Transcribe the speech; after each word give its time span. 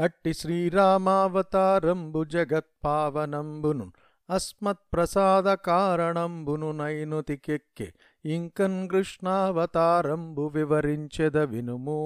అట్టి 0.00 0.34
శ్రీరామావతారంబు 0.34 2.24
జగత్పావనంబును 2.24 3.92
అస్మత్ప్రసాద 4.30 5.54
కారణంబును 5.54 6.72
నైనుతికెక్కె 6.72 7.88
ఇంకన్ 8.24 8.88
కృష్ణావతారంబు 8.88 10.42
వివరించెద 10.42 11.38
వినుము 11.38 12.00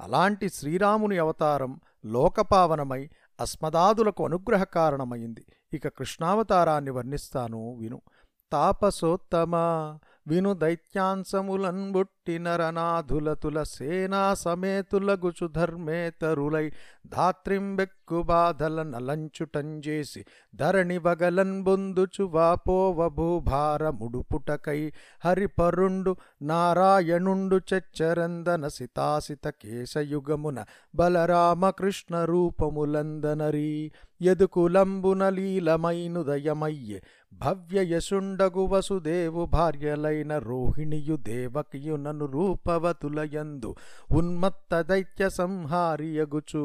అలాంటి 0.00 0.48
శ్రీరాముని 0.48 1.18
అవతారం 1.18 1.80
లోకపావనమై 2.06 3.08
అస్మదాదులకు 3.40 4.24
అనుగ్రహ 4.24 4.62
కారణమైంది 4.64 5.44
ఇక 5.72 5.88
కృష్ణావతారాన్ని 5.88 6.90
వర్ణిస్తాను 6.90 7.74
విను. 7.74 7.98
తాపసోత్తమా. 8.52 9.98
విను 10.26 10.52
దైత్యాంశములన్ 10.54 11.92
బుట్టిన 11.92 12.56
రణాధులతుల 12.56 13.62
సేనా 13.62 14.34
సమేతులగుచు 14.34 15.46
ధర్మేతరులై 15.46 16.72
ధాత్రింబెక్కు 17.06 18.22
బాధల 18.22 18.82
నలంచుటంజేసి 18.82 20.24
ధరణి 20.54 20.98
వగలన్ 20.98 21.62
బొందుచు 21.62 22.22
వాపోవ 22.22 23.08
భూభారముడు 23.08 24.24
హరిపరుండు 25.24 26.16
నారాయణుండు 26.42 27.60
చెచ్చరందన 27.74 28.68
సితాసిత 28.68 29.48
కేశయుగమున 29.48 30.64
బలరామకృష్ణ 30.94 32.24
రూపములందనరీ. 32.24 33.92
ఎదుకులంబున 34.22 35.28
లీలమైనుదయమయ్యే 35.28 37.02
భవ్యయశుండగు 37.32 38.66
వసుదేవు 38.66 39.44
భార్యలైన 39.44 40.38
రోహిణియు 40.38 41.16
దేవకియునను 41.16 42.26
రూపవతులయందు 42.26 43.74
ఉన్మత్త 44.12 44.80
దైత్య 44.80 45.30
సంహారియగుచూ 45.30 46.62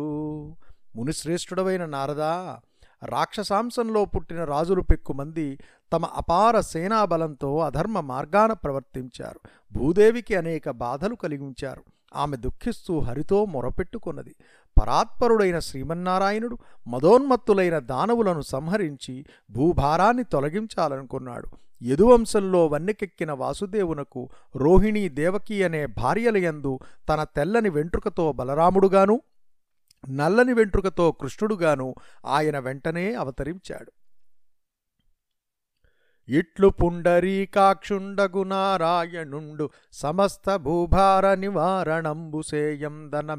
మునిశ్రేష్ఠుడవైన 0.95 1.85
నారదా 1.85 2.59
రాక్షసాంశంలో 3.03 4.05
పుట్టిన 4.05 4.43
రాజులు 4.43 4.81
పెక్కుమంది 4.81 5.59
తమ 5.93 6.05
అపార 6.05 6.59
సేనాబలంతో 6.59 7.59
అధర్మ 7.59 7.99
మార్గాన 7.99 8.53
ప్రవర్తించారు. 8.53 9.39
భూదేవికి 9.73 10.35
అనేక 10.35 10.69
బాధలు 10.69 11.15
కలిగించారు. 11.15 11.83
ఆమె 12.15 12.37
దుఃఖిస్తూ 12.37 12.99
హరితో 12.99 13.45
మొరపెట్టుకున్నది. 13.45 14.35
పరాత్పరుడైన 14.81 15.59
శ్రీమన్నారాయణుడు 15.59 16.57
మదోన్మత్తులైన 16.87 17.79
దానవులను 17.79 18.41
సంహరించి 18.41 19.25
భూభారాన్ని 19.51 20.23
తొలగించాలనుకున్నాడు. 20.23 21.47
యదువంశంలో 21.83 22.67
వన్నెకెక్కిన 22.67 23.31
వాసుదేవునకు 23.31 24.29
రోహిణీ 24.55 25.09
దేవకి 25.09 25.63
అనే 25.63 25.85
భార్యలయందు 25.85 26.79
తన 27.09 27.23
తెల్లని 27.23 27.69
వెంట్రుకతో 27.69 28.31
బలరాముడుగాను 28.31 29.21
నల్లని 30.09 30.53
వెంట్రుకతో 30.53 31.11
కృష్ణుడుగాను 31.11 31.95
ఆయన 32.27 32.59
వెంటనే 32.59 33.13
అవతరించాడు. 33.13 33.91
ఇట్లు 36.29 36.67
పుండరీకాక్షుండగు 36.67 38.43
నారాయణుండు 38.43 39.69
సమస్త 39.93 40.55
భూభార 40.55 41.33
నివారణంబు 41.33 42.41
సేయందన 42.41 43.29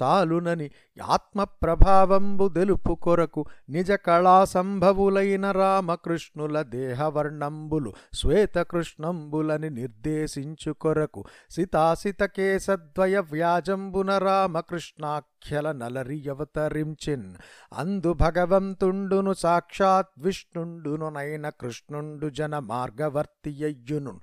చాలునని 0.00 0.70
ఆత్మప్రభావంబు 0.98 2.48
తెలుపు 2.48 2.94
కొరకు 2.94 3.46
నిజ 3.68 3.92
కళా 3.92 4.44
సంభవులైన 4.44 5.50
రామకృష్ణుల 5.50 6.62
దేహవర్ణంబులు 6.62 7.92
శ్వేతకృష్ణంబులని 8.14 9.70
నిర్దేశించు 9.70 10.72
కొరకు 10.72 11.24
సితాసిత 11.50 12.22
కేశద్వయ 12.24 13.18
వ్యాజంబున 13.18 14.18
రామకృష్ణాఖ్యల 14.18 15.72
నలరియవతరించిన్ 15.72 17.28
అందు 17.72 18.12
భగవంతుండును 18.12 19.32
సాక్షాత్ 19.32 20.12
విష్ణుండు 20.18 20.71
నైన 21.10 21.48
కృష్ణుండు 21.48 22.30
జన 22.30 22.58
మార్గవర్తియ్యును 22.58 24.20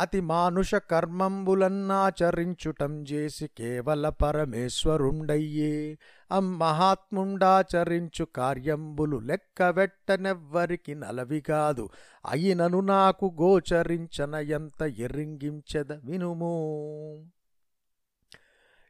అతి 0.00 0.20
మానుష 0.20 0.74
కర్మంబులన్నాచరించుటం 0.74 3.02
చేసి 3.02 3.46
కేవల 3.46 4.08
పరమేశ్వరుండయ్యే. 4.08 5.98
అమ్మహాత్ముండాచరించు 6.32 8.24
కార్యంబులు 8.24 9.16
లెక్కవెట్టనెవ్వరికి 9.16 10.94
నలవి 10.94 11.40
కాదు 11.40 11.88
అయినను 12.26 12.80
నాకు 12.80 13.36
గోచరించన 13.40 14.34
ఎంత 14.34 14.82
ఎర్రింగించెద 14.82 15.92
వినుము. 15.92 17.26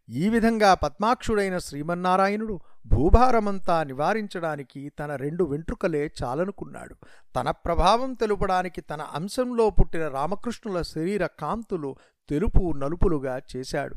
ఈ 0.08 0.28
విధంగా 0.28 0.74
పద్మాక్షుడైన 0.74 1.58
శ్రీమన్నారాయణుడు 1.58 2.60
భూభారమంతా 2.86 3.84
నివారించడానికి 3.84 4.92
తన 4.98 5.16
రెండు 5.16 5.44
వెంట్రుకలే 5.44 6.10
చాలనుకున్నాడు. 6.24 6.94
తన 7.36 7.50
ప్రభావం 7.50 8.14
తెలుపడానికి 8.14 8.80
తన 8.80 9.02
అంశంలో 9.02 9.70
పుట్టిన 9.70 10.08
రామకృష్ణుల 10.08 10.82
శరీర 10.82 11.26
కాంతులు 11.26 11.96
తెలుపు 12.28 12.72
నలుపులుగా 12.72 13.40
చేశాడు. 13.56 13.94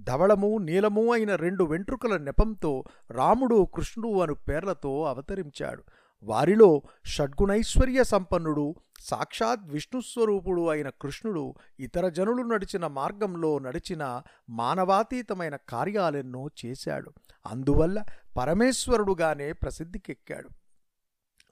ధవళము 0.00 0.58
నీలము 0.58 1.12
అయిన 1.12 1.34
రెండు 1.34 1.64
వెంట్రుకల 1.64 2.16
నెపంతో 2.16 2.84
రాముడు 3.10 3.68
కృష్ణుడు 3.74 4.20
అను 4.20 4.34
పేర్లతో 4.34 5.04
అవతరించాడు. 5.04 5.82
వారిలో 6.22 6.82
షడ్గుణైశ్వర్య 7.04 8.04
సంపన్నుడు 8.04 8.74
సాక్షాత్ 9.00 9.60
విష్ణుస్వరూపుడు 9.64 10.68
అయిన 10.68 10.88
కృష్ణుడు 10.88 11.54
ఇతర 11.80 12.08
జనులు 12.08 12.42
నడిచిన 12.42 12.86
మార్గంలో 12.86 13.58
నడిచిన 13.58 14.22
మానవాతీతమైన 14.50 15.56
కార్యాలెన్నో 15.56 16.48
చేశాడు. 16.66 17.12
అందువల్ల 17.46 18.04
పరమేశ్వరుడుగానే 18.36 19.52
ప్రసిద్ధికెక్కాడు. 19.52 20.48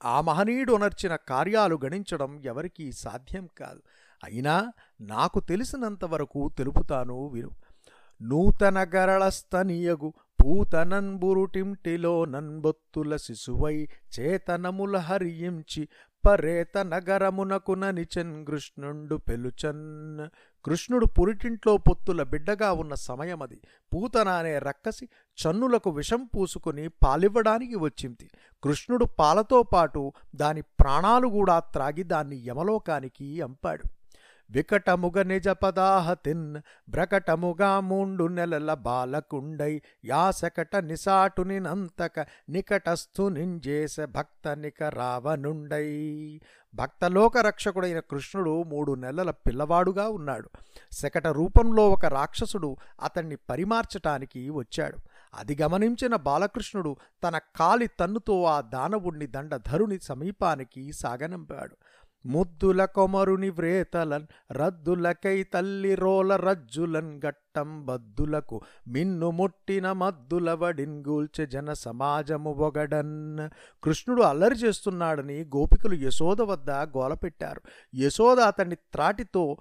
ఆ 0.05 0.21
మహనీయుడు 0.21 0.77
నర్చిన 0.77 1.17
కార్యాలు 1.17 1.81
గణించడం 1.85 2.41
ఎవరికీ 2.45 2.93
సాధ్యం 2.93 3.49
కాదు. 3.59 3.83
అయినా 4.25 4.73
నాకు 5.01 5.41
తెలిసినంతవరకు 5.41 6.51
తెలుపుతాను 6.59 7.27
విను. 7.27 7.51
నూతన 8.23 8.87
గరళస్తనియగు 8.95 10.13
పూతనంబురుటింటిలో 10.41 12.25
నన్బొత్తుల 12.25 13.17
శిశువై 13.17 13.89
చేతనముల 14.21 14.97
హరించి 14.97 15.89
పరేత 16.27 16.79
నగరమునకున 16.79 17.91
నిచన్ 17.91 18.47
కృష్ణుండు 18.47 19.17
పెలుచన్. 19.17 20.29
కృష్ణుడు 20.65 21.07
పురిటింట్లో 21.07 21.77
పొత్తుల 21.77 22.23
బిడ్డగా 22.23 22.73
ఉన్న 22.73 22.95
సమయమది. 22.95 23.61
పూతన 23.95 24.29
అనే 24.29 24.59
రక్కసి 24.59 25.09
చన్నులకు 25.39 25.91
విషం 25.91 26.25
పూసుకుని 26.25 26.89
పాలివ్వడానికి 26.89 27.77
వచ్చింది. 27.77 28.31
కృష్ణుడు 28.63 29.05
పాలతో 29.05 29.63
పాటు 29.63 30.13
దాని 30.35 30.63
ప్రాణాలు 30.63 31.29
కూడా 31.29 31.59
త్రాగి 31.59 32.03
దాన్ని 32.03 32.37
యమలోకానికి 32.37 33.41
అంపాడు. 33.41 33.85
వికటముగ 34.51 35.23
నిజ 35.23 35.49
పదాహతిన్ 35.49 36.61
బ్రకటముగా 36.89 37.81
మూండు 37.81 38.25
నెలల 38.25 38.75
బాలకుండై 38.75 39.83
యాసకట 40.05 40.77
నిసాటుని 40.77 41.61
నంతక 41.61 42.27
నికటస్థు 42.49 43.29
నింజేస 43.29 44.01
భక్త 44.01 44.49
నిక 44.49 44.83
రావనుండై 44.83 46.41
భక్తలోక 46.75 47.39
రక్షకుడైన 47.39 47.99
కృష్ణుడు 47.99 48.63
మూడు 48.63 48.93
నెలల 48.93 49.31
పిల్లవాడుగా 49.31 50.09
ఉన్నాడు. 50.09 50.51
శకట 50.93 51.27
రూపంలో 51.27 51.91
ఒక 51.91 52.07
రాక్షసుడు 52.07 52.77
అతన్ని 53.03 53.37
పరిమార్చటానికి 53.37 54.51
వచ్చాడు. 54.51 54.99
అది 55.35 55.57
గమనించిన 55.63 56.17
బాలకృష్ణుడు 56.17 56.97
తన 57.25 57.39
కాలి 57.57 57.87
తన్నుతో 57.87 58.45
ఆ 58.45 58.61
దానవుణ్ణి 58.61 59.27
దండధరుని 59.27 59.99
సమీపానికి 60.03 60.93
సాగనంపాడు. 60.93 61.77
ముద్దుల 62.27 62.85
కొమరుని 62.85 63.51
వ్రేతలన్ 63.51 64.27
రద్దులకై 64.53 65.43
తల్లి 65.43 65.95
రోల 65.95 66.37
రజ్జులన్ 66.37 67.21
గట్టం 67.27 67.87
బద్దులకు 67.87 68.61
మిన్ను 68.89 69.31
ముట్టిన 69.31 69.93
మద్దుల 69.93 70.53
వడిన్గూల్చె 70.53 71.47
జన 71.47 71.73
సమాజము 71.73 72.53
ఒగడన్. 72.53 73.49
కృష్ణుడు 73.85 74.23
అల్లరి 74.23 74.55
చేస్తున్నాడని 74.55 75.45
గోపికలు 75.45 75.95
యశోద 75.95 76.43
వద్ద 76.43 76.71
గోలపెట్టారు 76.71 77.61
యశోద 77.95 78.41
అతన్ని 78.41 78.75
త్రాటితో 78.75 79.57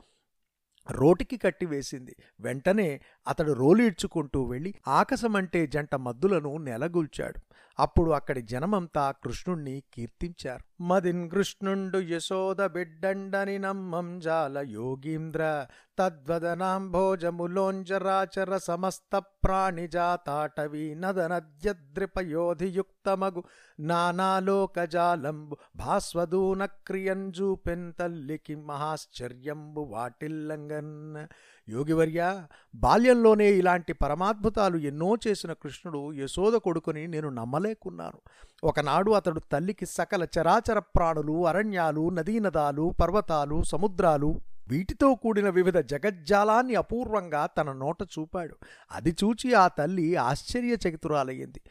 రోటికి 0.92 1.38
కట్టివేసింది. 1.38 2.16
వెంటనే 2.40 3.02
అతడు 3.28 3.54
రోలీడ్చుకుంటూ 3.54 4.44
వెళ్ళి 4.44 4.74
ఆకాశమంటే 4.88 5.68
జంట 5.68 5.96
మద్దులను 5.96 6.58
నెలగూల్చాడు. 6.58 7.40
అప్పుడు 7.80 8.12
అక్కడి 8.12 8.42
జనమంతా 8.42 9.14
కృష్ణుణ్ణి 9.24 9.84
కీర్తించారు. 9.94 10.64
మదిన్ 10.82 11.30
కృష్ణుండు 11.30 11.98
యశోద 11.98 12.66
బిడ్డండని 12.66 13.60
నమ్మం 13.60 14.20
జాల 14.20 14.58
యోగీంద్ర 14.58 15.68
తద్వదనాంభోజములోంజరాచర 16.00 18.58
సమస్త 18.58 19.22
ప్రాణిజాతాటవీ 19.44 20.96
నదనద్యద్రిపయోధియుక్తమగు 20.96 23.44
నానాలోకజాలంబు 23.80 25.58
భాస్వదూన 25.76 26.66
క్రియంజూపెన్ 26.66 27.94
తల్లికి 27.94 28.56
మహాశ్చర్యంబు 28.56 29.82
వాటిల్లంగన్ 29.82 31.28
యోగివర్య 31.70 32.44
బాల్యంలోనే 32.76 33.52
ఇలాంటి 33.52 33.94
పరమాద్భుతాలు 33.94 34.78
ఎన్నో 34.78 35.16
చేసిన 35.28 35.54
కృష్ణుడు 35.54 36.14
యశోద 36.14 36.54
కొడుకుని 36.54 37.08
నేను 37.08 37.30
నమ్మలేకున్నాను. 37.30 38.20
ఒకనాడు 38.64 39.12
అతడు 39.12 39.40
తల్లికి 39.40 39.86
సకల 39.86 40.24
చరాచర 40.24 40.80
ప్రాణులు 40.80 41.48
అరణ్యాలు 41.48 42.10
నదీనదాలు 42.10 42.94
పర్వతాలు 43.02 43.64
సముద్రాలు 43.64 44.42
వీటితో 44.68 45.16
కూడిన 45.16 45.50
వివిధ 45.50 45.78
జగజ్జాలాన్ని 45.78 46.76
అపూర్వంగా 46.76 47.46
తన 47.46 47.72
నోట 47.72 47.98
చూపాడు. 48.04 48.56
అది 48.92 49.16
చూచి 49.24 49.54
ఆ 49.54 49.68
తల్లి 49.68 50.16
ఆశ్చర్యచకితురాలయ్యింది. 50.16 51.62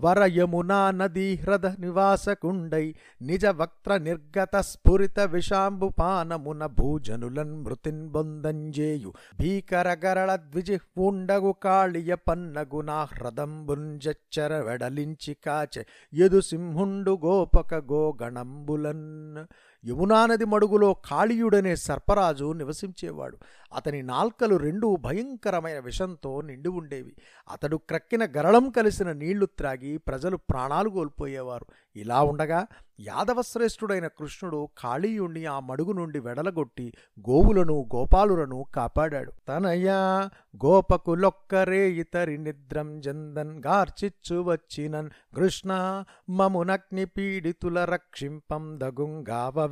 వరయమునా 0.00 0.90
నదీ 0.90 1.34
హ్రద 1.34 1.66
నివాసకుండై 1.66 2.94
నిజ 3.22 3.46
వక్త్ర 3.46 3.96
నిర్గత 3.96 4.56
స్ఫురిత 4.60 5.20
విషాంబు 5.20 5.88
పానమున 5.88 6.66
భూజనులన్ 6.66 7.64
మృతిన్ 7.64 8.08
బొందంజేయు. 8.08 9.12
భీకర 9.40 9.96
గరళ 10.04 10.36
ద్విజిహ్వుండగు 10.36 11.54
కాళియ 11.62 12.14
పన్నగు 12.14 12.52
పన్నగునా 12.52 13.04
హ్రదంబుంజచ్చర 13.04 14.58
వెడలించి 14.60 15.36
కాచె. 15.46 15.84
యదు 16.14 16.40
సింహుండు 16.40 17.18
గోపక 17.24 17.74
గోగణంబులన్ 17.74 19.36
యమునానది 19.84 20.44
మడుగులో 20.44 20.94
కాళీయుడనే 20.94 21.76
సర్పరాజు 21.76 22.52
నివసించేవాడు. 22.52 23.38
అతని 23.74 24.02
నాల్కలు 24.02 24.56
రెండు 24.56 24.96
భయంకరమైన 24.96 25.78
విషంతో 25.78 26.40
నిండి 26.40 26.68
ఉండేవి. 26.68 27.16
అతడు 27.50 27.76
క్రక్కిన 27.76 28.24
గరళం 28.24 28.70
కలిసిన 28.70 29.12
నీళ్ళు 29.12 29.46
త్రాగి 29.46 29.98
ప్రజలు 29.98 30.36
ప్రాణాలు 30.36 30.90
కోల్పోయేవారు. 30.90 31.66
ఇలా 31.96 32.22
ఉండగా 32.22 32.66
యాదవశ్రేష్ఠుడైన 33.00 34.06
కృష్ణుడు 34.06 34.68
కాళీయుణ్ణి 34.78 35.44
ఆ 35.44 35.60
మడుగు 35.60 35.92
నుండి 35.92 36.18
వెడలగొట్టి 36.18 36.92
గోవులను 37.30 37.88
గోపాలులను 37.94 38.66
కాపాడాడు. 38.74 39.32
తనయా 39.48 40.30
గోపకులొక్కరే 40.66 41.90
ఇతరి 41.90 42.38
నిద్రం 42.38 43.00
జందన్ 43.00 43.62
గార్చిచ్చు 43.66 44.42
వచ్చినన్ 44.42 45.10
కృష్ణ 45.36 46.04
మమునగ్ని 46.30 47.04
పీడితుల 47.04 47.84
రక్షింపం 47.84 48.78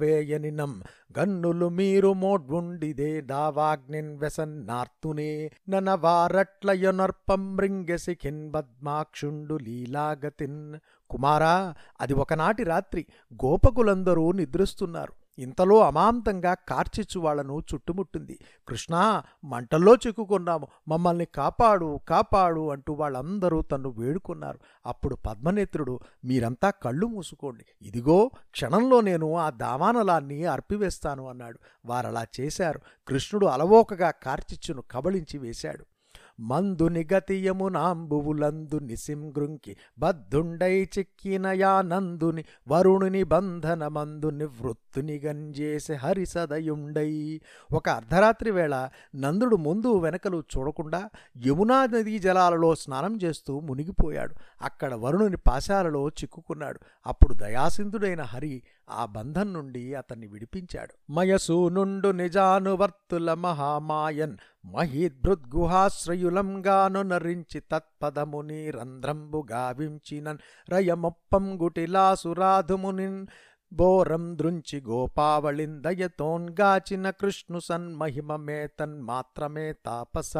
వేయనినం. 0.00 0.72
గన్నులు 1.18 1.68
మీరు 1.68 2.10
మోడ్వుండిదే 2.12 3.12
దావాగ్నిన్ 3.20 4.12
వెసన్నార్తునే 4.18 5.30
నన 5.68 5.90
వారట్లయొనర్పం 5.94 7.42
మృంగెసిఖిన్ 7.56 8.42
బద్మాక్షుండు 8.50 9.56
లీలాగతిన్. 9.62 10.64
కుమారా 11.10 11.74
అది 12.00 12.14
ఒకనాటి 12.14 12.62
రాత్రి 12.64 13.02
గోపకులందరూ 13.34 14.26
నిద్రిస్తున్నారు. 14.32 15.14
ఇంతలో 15.40 15.86
అమాంతంగా 15.86 16.54
కార్చిచ్చు 16.54 17.20
వాళ్ళను 17.20 17.62
చుట్టుముట్టింది. 17.74 18.38
కృష్ణా 18.68 19.22
మంటల్లో 19.44 19.94
చిక్కుకున్నాము. 19.94 20.66
మమ్మల్ని 20.88 21.24
కాపాడు 21.24 22.00
కాపాడు 22.08 22.70
అంటూ 22.70 22.92
వాళ్ళందరూ 22.92 23.62
తన్ను 23.62 23.88
వేడుకున్నారు. 23.88 24.58
అప్పుడు 24.86 25.14
పద్మనేత్రుడు 25.14 26.00
మీరంతా 26.24 26.70
కళ్ళు 26.70 27.06
మూసుకోండి. 27.06 27.64
ఇదిగో 27.82 28.30
క్షణంలో 28.50 29.00
నేను 29.00 29.36
ఆ 29.36 29.50
దావానలాన్ని 29.50 30.44
అర్పివేస్తాను 30.44 31.28
అన్నాడు. 31.28 31.58
వారలా 31.86 32.26
చేశారు. 32.40 32.80
కృష్ణుడు 33.08 33.46
అలవోకగా 33.46 34.10
కార్చిచ్చును 34.10 34.82
కబళించి 34.90 35.38
వేశాడు. 35.38 35.86
మందుని 36.40 37.08
గతియమునాంబువులందు 37.12 38.78
నిసింగృంకి 38.78 39.76
బద్ధుండై 39.98 40.88
చిక్కిన 40.98 41.46
యానందుని 41.46 42.44
వరుణుని 42.68 43.22
బంధన 43.22 43.88
మందు 43.88 44.30
నివృత్తుని 44.30 45.18
గంజేసే 45.18 45.94
హరిసదయుండై. 45.94 47.40
ఒక 47.72 47.88
అర్ధరాత్రి 47.88 48.50
వేళ 48.50 48.88
నందుడు 49.16 49.56
ముందు 49.56 49.98
వెనకలు 49.98 50.42
చూడకుండా 50.58 51.10
యమునా 51.46 51.86
నదీ 51.86 52.18
జలాలలో 52.18 52.74
స్నానం 52.74 53.16
చేస్తూ 53.16 53.60
మునిగిపోయాడు. 53.60 54.34
అక్కడ 54.62 54.94
వరుణుని 54.94 55.36
పాశాలలో 55.36 56.08
చిక్కుకున్నాడు. 56.08 56.80
అప్పుడు 57.06 57.34
దయాసింధుడైన 57.34 58.22
హరి 58.22 58.62
ఆ 58.88 59.04
బంధం 59.04 59.52
నుండి 59.52 59.94
అతన్ని 59.94 60.26
విడిపించాడు. 60.26 61.12
మయసూనుండు 61.12 62.08
నిజానువర్తుల 62.08 63.34
మహామాయన్ 63.34 64.36
మహీద్భృద్గుహాశ్రయులంగాను 64.64 67.02
నరించి 67.02 67.60
తత్పదముని 67.60 68.70
రంధ్రంబు 68.70 69.46
గావించినన్ 69.52 70.38
రయమొప్పం 70.70 71.62
గుటిలాసురాధుమునిన్ 71.62 73.26
బోరం 73.72 74.38
దృంచి 74.38 74.80
గోపావళిన్ 74.80 75.82
కృష్ణు 77.08 77.58
సన్మహిమమే 77.58 78.66
తన్మాత్రమే 78.66 79.72
తాపస. 79.72 80.36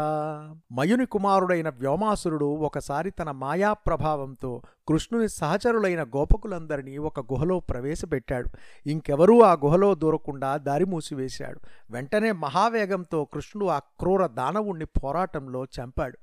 మయుని 0.73 1.07
కుమారుడైన 1.07 1.69
వ్యోమాసురుడు 1.69 2.47
ఒకసారి 2.47 3.11
తన 3.11 3.31
మాయా 3.31 3.73
ప్రభావంతో 3.73 4.63
కృష్ణుని 4.89 5.29
సహచరులైన 5.29 6.03
గోపకులందరినీ 6.03 6.99
ఒక 6.99 7.21
గుహలో 7.21 7.61
ప్రవేశపెట్టాడు. 7.61 8.51
ఇంకెవరూ 8.87 9.41
ఆ 9.41 9.53
గుహలో 9.53 9.95
దూరకుండా 9.95 10.57
దారి 10.57 10.85
మూసివేశాడు. 10.85 11.61
వెంటనే 11.91 12.33
మహావేగంతో 12.33 13.25
కృష్ణుడు 13.25 13.67
ఆ 13.67 13.79
క్రూర 13.79 14.27
దానవుణ్ణి 14.27 14.85
పోరాటంలో 14.85 15.65
చంపాడు. 15.65 16.19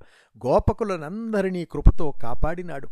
గోపకులనందరినీ 0.46 1.64
కృపతో 1.64 2.14
కాపాడినాడు. 2.22 2.88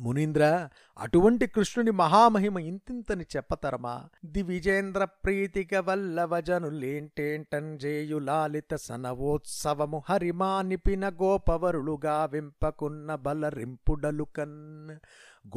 మునీంద్ర 0.00 0.68
అటువంటి 0.98 1.46
కృష్ణుని 1.46 1.90
మహామహిమ 1.90 2.58
ఇంతింతని 2.58 3.24
చెప్పతరమా? 3.36 4.04
దివిజేంద్ర 4.24 5.04
ప్రీతిక 5.04 5.74
వల్లవజనులేంటేంటన్ 5.74 7.78
జేయు 7.78 8.18
లాలిత 8.18 8.74
సనవోత్సవము 8.74 10.02
హరిమానిపిన 10.10 11.08
గోపవరులుగా 11.08 12.24
వింపకున్న 12.24 13.14
బలరింపుడలుకన్. 13.14 14.96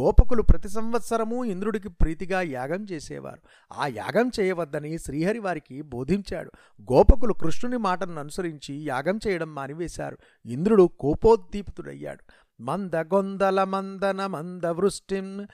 గోపకులు 0.02 0.42
ప్రతి 0.42 0.70
సంవత్సరము 0.70 1.46
ఇంద్రుడికి 1.46 1.90
ప్రీతిగా 1.90 2.42
యాగం 2.42 2.84
చేసేవారు. 2.84 3.42
ఆ 3.74 3.88
యాగం 3.88 4.32
చేయవద్దని 4.40 5.00
శ్రీహరి 5.00 5.40
వారికి 5.40 5.82
బోధించాడు. 5.82 6.52
గోపకులు 6.82 7.34
కృష్ణుని 7.34 7.78
మాటను 7.78 8.20
అనుసరించి 8.20 8.76
యాగం 8.76 9.20
చేయడం 9.28 9.56
మానివేశారు. 9.56 10.18
ఇంద్రుడు 10.46 10.90
కోపోద్దీపితుడయ్యాడు. 11.00 12.47
మందగొందల 12.60 13.64
మందన 13.64 14.28
మందవృష్టిం 14.28 15.48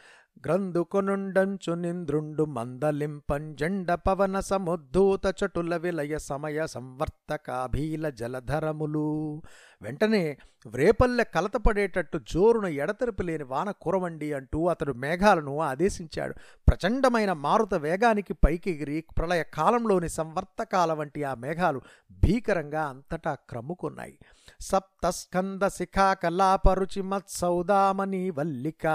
గ్రంథుకొనుండంచు 0.47 1.73
నింద్రుండు 1.73 2.45
మందలింపంజండ 2.45 3.93
పవన 3.93 4.39
సముద్ధూత 4.39 5.35
చటుల 5.39 5.75
విలయ 5.75 6.17
సమయ 6.17 6.67
సంవర్తకాభీల 6.67 8.09
జలధరములు. 8.09 9.41
వెంటనే 9.81 10.37
వ్రేపల్లె 10.67 11.23
కలతపడేటట్టు 11.23 12.19
జోరున 12.33 12.65
ఎడతెరపు 12.65 13.21
లేని 13.21 13.43
వాన 13.43 13.71
కురవండి 13.71 14.33
అంటూ 14.33 14.67
అతడు 14.67 14.93
మేఘాలను 14.93 15.59
ఆదేశించాడు. 15.59 16.33
ప్రచండమైన 16.67 17.33
మారుత 17.33 17.73
వేగానికి 17.73 18.33
పైకెగిరి 18.33 19.03
ప్రళయ 19.17 19.43
కాలంలోని 19.53 20.09
సంవర్తకాల 20.09 20.93
వంటి 20.93 21.23
ఆ 21.23 21.33
మేఘాలు 21.35 21.81
భీకరంగా 22.11 22.83
అంతటా 22.83 23.33
క్రమ్ముకున్నాయి 23.49 24.17
సప్తస్కంద 24.63 25.63
శిఖా 25.67 26.07
కలాపరుచి 26.13 27.01
మత్సౌదామని 27.01 28.23
వల్లిక 28.29 28.85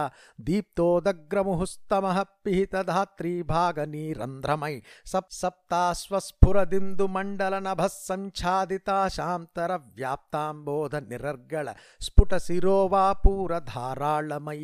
దీప్తోదగ్రముహుస్తమః 0.40 2.18
పిహిత 2.46 2.74
ధాత్రీ 2.86 3.32
రంధ్రమై 4.12 4.74
సప్ 5.06 5.32
సప్తాశ్వస్ఫురదిందు 5.32 7.06
మండల 7.06 7.58
నభ 7.58 7.82
శాంతర 9.08 9.72
వ్యాప్తాంబోధ 9.96 10.96
నిరర్గళ 11.08 11.68
స్ఫుట 12.00 12.34
శిరోవాపూర 12.36 13.52
ధారాళమై 13.74 14.62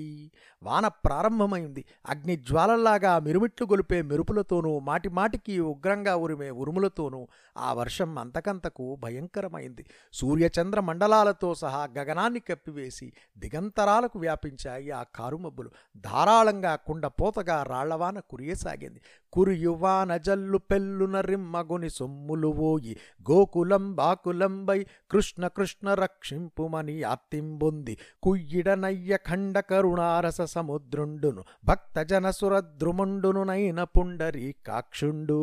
వాన 0.62 0.86
ప్రారంభమైంది 1.04 1.82
అగ్నిజ్వాలల్లాగా 2.06 3.12
మిరుమిట్లు 3.18 3.66
గొలిపే 3.66 3.98
మెరుపులతోనూ 4.02 4.72
మాటిమాటికి 4.78 5.54
ఉగ్రంగా 5.60 6.14
ఉరిమే 6.16 6.50
ఉరుములతోనూ 6.60 7.20
ఆ 7.58 7.72
వర్షం 7.72 8.18
అంతకంతకు 8.18 8.86
భయంకరమైంది. 9.02 9.82
సూర్యచంద్ర 10.12 10.80
మండలాలతో 10.94 11.54
సహా 11.54 11.88
గగనాన్ని 11.98 12.40
కప్పివేసి 12.40 13.06
దిగంతరాలకు 13.38 14.18
వ్యాపించాయి 14.18 14.90
ఆ 14.90 15.02
కారుమబ్బులు. 15.14 15.70
ధారాళంగా 15.96 16.76
కుండపోతగా 16.86 17.62
రాళ్ళవాన 17.62 18.18
కురియసాగింది. 18.30 19.00
కురియువాన 19.32 20.16
జల్లు 20.16 20.58
పెల్లున 20.70 21.20
రిమ్మగుని 21.20 21.90
సొమ్ములు 21.90 22.48
ఓయి 22.62 22.94
గోకులం 23.30 23.94
బాకులంబై 23.94 24.78
కృష్ణ 25.10 25.46
కృష్ణ 25.48 25.94
రక్షింపుమని 25.94 27.02
ఆత్తింబొంది 27.02 27.96
కుయ్యిడనయ్య 28.22 29.18
ఖండ 29.28 29.58
కరుణారస 29.70 30.40
సముద్రుండును 30.40 31.44
భక్తజన 31.64 32.30
సురద్రుముండును 32.30 33.42
నైన 33.42 33.84
పుండరీ 33.96 34.54
కాక్షుండు 34.66 35.42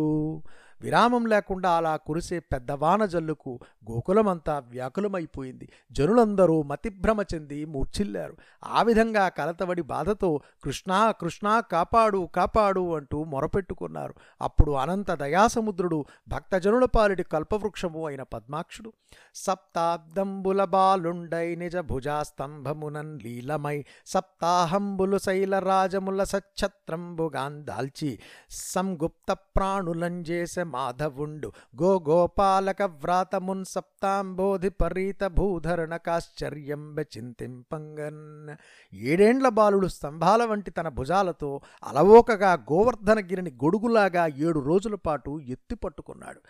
విరామం 0.81 1.25
లేకుండా 1.25 1.71
అలా 1.71 1.95
కురిసే 1.95 2.39
పెద్ద 2.39 2.71
వాన 2.71 3.05
జల్లుకు 3.05 3.59
గోకులమంతా 3.91 4.59
వ్యాకులమైపోయింది. 4.59 5.69
జనులందరూ 5.91 6.61
మతిభ్రమ 6.61 7.21
చెంది 7.21 7.65
మూర్ఛిల్లారు. 7.65 8.37
ఆ 8.65 8.81
విధంగా 8.81 9.29
కలతబడి 9.29 9.81
బాధతో 9.81 10.41
కృష్ణా 10.63 11.11
కృష్ణా 11.11 11.59
కాపాడు 11.59 12.29
కాపాడు 12.35 12.95
అంటూ 12.95 13.23
మొరపెట్టుకున్నారు. 13.23 14.13
అప్పుడు 14.41 14.71
అనంత 14.71 15.11
దయాసముద్రుడు 15.11 16.05
భక్తజనుల 16.27 16.85
పాలిటి 16.85 17.23
కల్పవృక్షము 17.23 18.07
అయిన 18.07 18.23
పద్మాక్షుడు. 18.23 18.93
సప్తాబ్దంబుల 19.35 20.63
బాలుండై 20.63 21.55
నిజ 21.55 21.77
భుజాస్తంభమునన్ 21.77 23.19
లీలమై 23.21 23.85
సప్తాహంబులు 24.05 25.17
శైల 25.17 25.59
రాజముల 25.59 26.23
సచ్ఛత్రంబుగాన్ 26.23 27.63
దాల్చి 27.65 28.19
సంగుప్త 28.49 29.31
ప్రాణులంజేసె 29.31 30.63
మాధవుండు. 30.71 31.51
గో 31.81 32.03
గోపాలక 32.09 32.81
వ్రాతమున్ 32.81 33.65
సప్తాంబోధి 33.65 34.69
పరీత 34.69 35.23
భూధరణ 35.23 35.95
కాశ్చర్యంబ 35.95 36.99
చింతింపంగన్. 36.99 38.55
ఏడేండ్ల 38.95 39.49
బాలుడు 39.49 39.87
స్తంభాల 39.87 40.45
వంటి 40.45 40.71
తన 40.71 40.87
భుజాలతో 40.87 41.61
అలవోకగా 41.83 42.53
గోవర్ధనగిరిని 42.53 43.51
గొడుగులాగా 43.51 44.27
ఏడు 44.27 44.59
రోజుల 44.59 44.95
పాటు 44.95 45.39
ఎత్తి 45.39 45.75
పట్టుకున్నాడు. 45.75 46.41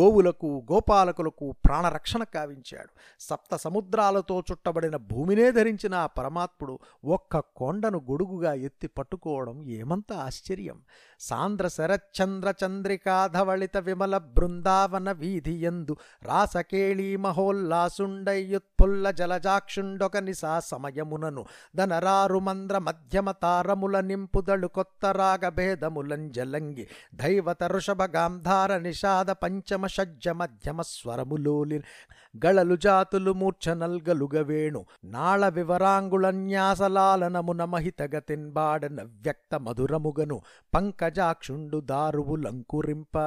గోవులకు 0.00 0.66
గోపాలకులకు 0.72 1.54
ప్రాణరక్షణ 1.64 2.22
కావించాడు. 2.22 2.88
సప్త 3.20 3.56
సముద్రాలతో 3.56 4.42
చుట్టబడిన 4.52 4.96
భూమినే 4.96 5.50
ధరించిన 5.52 5.94
ఆ 5.94 6.06
పరమాత్ముడు 6.06 6.78
ఒక్క 7.04 7.38
కొండను 7.38 7.98
గొడుగుగా 8.10 8.54
ఎత్తి 8.54 8.88
పట్టుకోవడం 8.88 9.62
ఏమంత 9.62 10.12
ఆశ్చర్యం. 10.12 10.80
సాంద్ర 11.20 11.68
శరచంద్ర 11.68 12.54
చంద్రికాధవళిత 13.70 13.78
విమల 13.86 14.14
బృందావన 14.30 15.08
వీధియందు 15.12 15.94
రాసకేళీ 16.24 17.08
మహోల్లాసుండయ్యుత్పుల్ల 17.16 19.04
జలజాక్షుండొక 19.12 20.16
నిశా 20.18 20.54
సమయమునను 20.64 21.42
ధనరారు 21.76 22.40
మంద్ర 22.40 22.78
మధ్యమ 22.80 23.30
తారముల 23.42 23.96
నింపుదಳು 24.02 24.68
కొత్త 24.70 25.12
రాగ 25.14 25.44
భేదములంజలంగి 25.50 26.84
దైవత 27.16 27.62
ఋషభ 27.72 28.02
గాంధార 28.14 28.78
నిషాద 28.80 29.30
పంచమ 29.42 29.86
షజ్జ 29.88 30.28
మధ్యమ 30.40 30.80
స్వరములోలి 30.90 31.78
గళలు 32.46 32.76
జాతులు 32.76 33.32
మూర్ఛనల్గలుగవేణు 33.32 34.84
నాళ 35.04 35.48
వివరాంగుళన్యాసలాలనమున 35.48 37.64
మహితగతిన్బాడన 37.64 39.02
వ్యక్త 39.02 39.54
మధురముగను 39.54 40.40
పంకజాక్షుండు 40.74 41.80
దారువులంకురింప 41.80 43.18